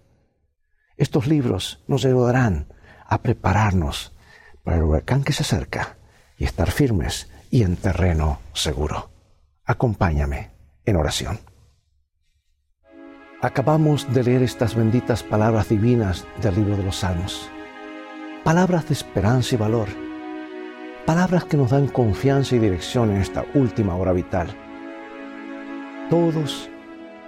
Estos 0.97 1.28
libros 1.28 1.84
nos 1.88 2.06
ayudarán 2.06 2.67
a 3.06 3.21
prepararnos 3.21 4.13
para 4.63 4.78
el 4.78 4.84
huracán 4.84 5.23
que 5.23 5.34
se 5.34 5.43
acerca 5.43 5.97
y 6.38 6.45
estar 6.45 6.71
firmes 6.71 7.30
y 7.51 7.63
en 7.63 7.75
terreno 7.75 8.39
seguro. 8.54 9.10
Acompáñame 9.65 10.51
en 10.86 10.95
oración. 10.95 11.39
Acabamos 13.45 14.12
de 14.12 14.23
leer 14.23 14.41
estas 14.41 14.73
benditas 14.73 15.21
palabras 15.21 15.69
divinas 15.69 16.25
del 16.41 16.55
libro 16.55 16.77
de 16.77 16.84
los 16.84 16.95
Salmos. 16.95 17.47
Palabras 18.43 18.88
de 18.88 18.95
esperanza 18.95 19.53
y 19.53 19.58
valor 19.60 19.88
palabras 21.05 21.45
que 21.45 21.55
nos 21.55 21.69
dan 21.69 21.88
confianza 21.88 22.55
y 22.55 22.60
dirección 22.60 23.12
en 23.12 23.17
esta 23.17 23.45
última 23.53 23.95
hora 23.95 24.12
vital. 24.12 24.47
Todos, 26.10 26.69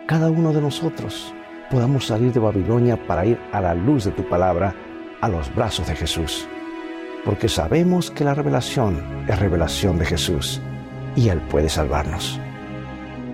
cada 0.08 0.32
uno 0.32 0.52
de 0.52 0.62
nosotros, 0.62 1.32
podamos 1.70 2.08
salir 2.08 2.34
de 2.34 2.40
Babilonia 2.40 2.98
para 3.08 3.26
ir 3.26 3.40
a 3.52 3.62
la 3.62 3.76
luz 3.76 4.06
de 4.06 4.12
tu 4.12 4.28
palabra, 4.28 4.74
a 5.22 5.30
los 5.30 5.54
brazos 5.54 5.88
de 5.88 5.96
Jesús. 5.96 6.48
Porque 7.24 7.50
sabemos 7.50 8.10
que 8.10 8.24
la 8.24 8.34
revelación 8.34 9.04
es 9.28 9.38
revelación 9.38 10.00
de 10.00 10.06
Jesús 10.06 10.60
y 11.16 11.30
Él 11.30 11.40
puede 11.42 11.70
salvarnos. 11.70 12.40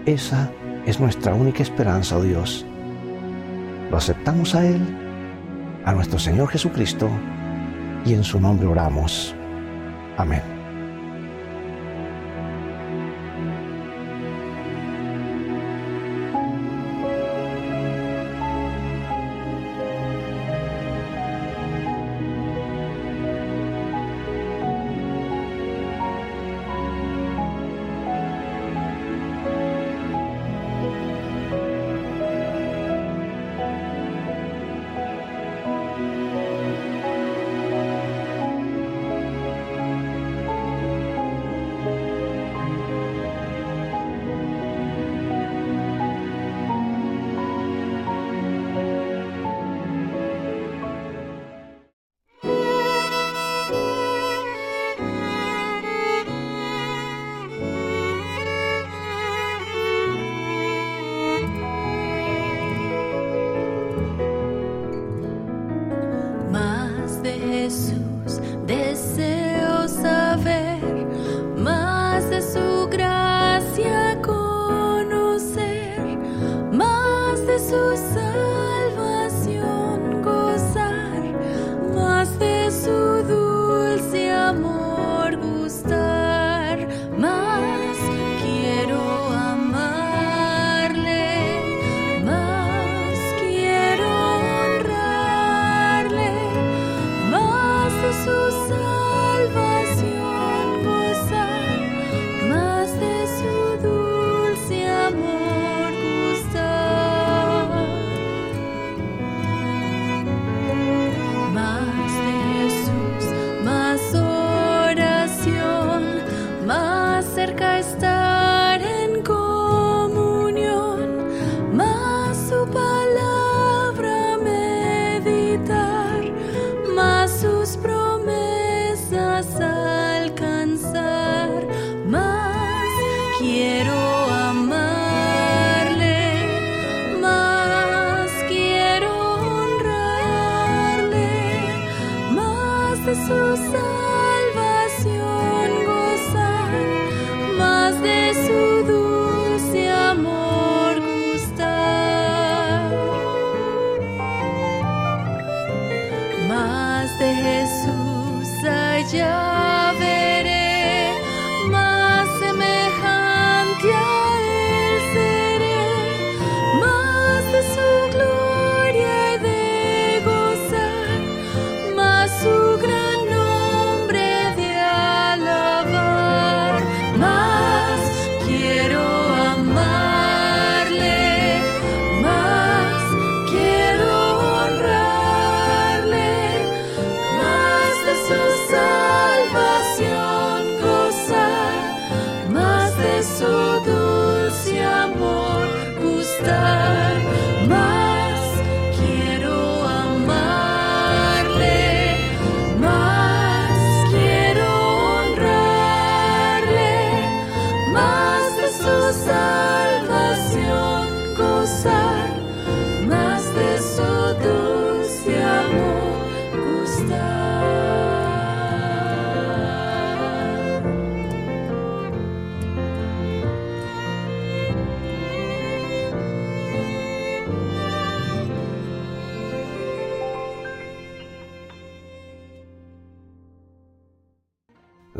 Esa 0.05 0.51
es 0.85 0.99
nuestra 0.99 1.33
única 1.33 1.63
esperanza, 1.63 2.17
oh 2.17 2.21
Dios. 2.21 2.65
Lo 3.93 3.97
aceptamos 3.97 4.55
a 4.55 4.65
Él, 4.65 4.81
a 5.85 5.93
nuestro 5.93 6.17
Señor 6.17 6.49
Jesucristo, 6.49 7.11
y 8.03 8.15
en 8.15 8.23
su 8.23 8.39
nombre 8.39 8.65
oramos. 8.65 9.35
Amén. 10.17 10.52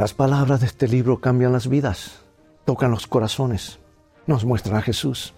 Las 0.04 0.14
palabras 0.14 0.60
de 0.60 0.66
este 0.66 0.90
libro 0.90 1.22
cambian 1.22 1.54
las 1.54 1.70
vidas, 1.70 2.26
tocan 2.66 2.92
los 2.92 3.08
corazones, 3.08 3.80
nos 4.28 4.44
muestran 4.44 4.76
a 4.76 4.82
Jesús. 4.82 5.34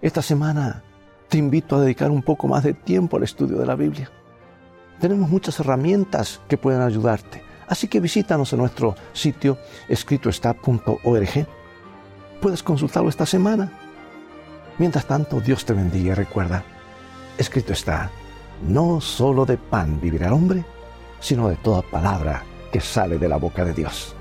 Esta 0.00 0.22
semana 0.22 0.82
te 1.28 1.36
invito 1.36 1.76
a 1.76 1.82
dedicar 1.82 2.10
un 2.10 2.22
poco 2.22 2.48
más 2.48 2.64
de 2.64 2.72
tiempo 2.72 3.18
al 3.18 3.22
estudio 3.22 3.58
de 3.58 3.66
la 3.66 3.74
Biblia. 3.74 4.10
Tenemos 4.98 5.28
muchas 5.28 5.60
herramientas 5.60 6.40
que 6.48 6.56
pueden 6.56 6.80
ayudarte, 6.80 7.42
así 7.68 7.86
que 7.86 8.00
visítanos 8.00 8.50
en 8.54 8.60
nuestro 8.60 8.94
sitio 9.12 9.58
escritoestá.org. 9.90 11.46
Puedes 12.40 12.62
consultarlo 12.62 13.10
esta 13.10 13.26
semana. 13.26 13.70
Mientras 14.78 15.04
tanto, 15.04 15.38
Dios 15.38 15.66
te 15.66 15.74
bendiga 15.74 16.12
y 16.12 16.14
recuerda, 16.14 16.64
escrito 17.36 17.74
está, 17.74 18.10
no 18.66 19.02
solo 19.02 19.44
de 19.44 19.58
pan 19.58 20.00
vivirá 20.00 20.28
el 20.28 20.32
hombre, 20.32 20.64
sino 21.20 21.50
de 21.50 21.56
toda 21.56 21.82
palabra 21.82 22.42
que 22.70 22.80
sale 22.80 23.18
de 23.18 23.28
la 23.28 23.36
boca 23.36 23.64
de 23.64 23.74
Dios. 23.74 24.14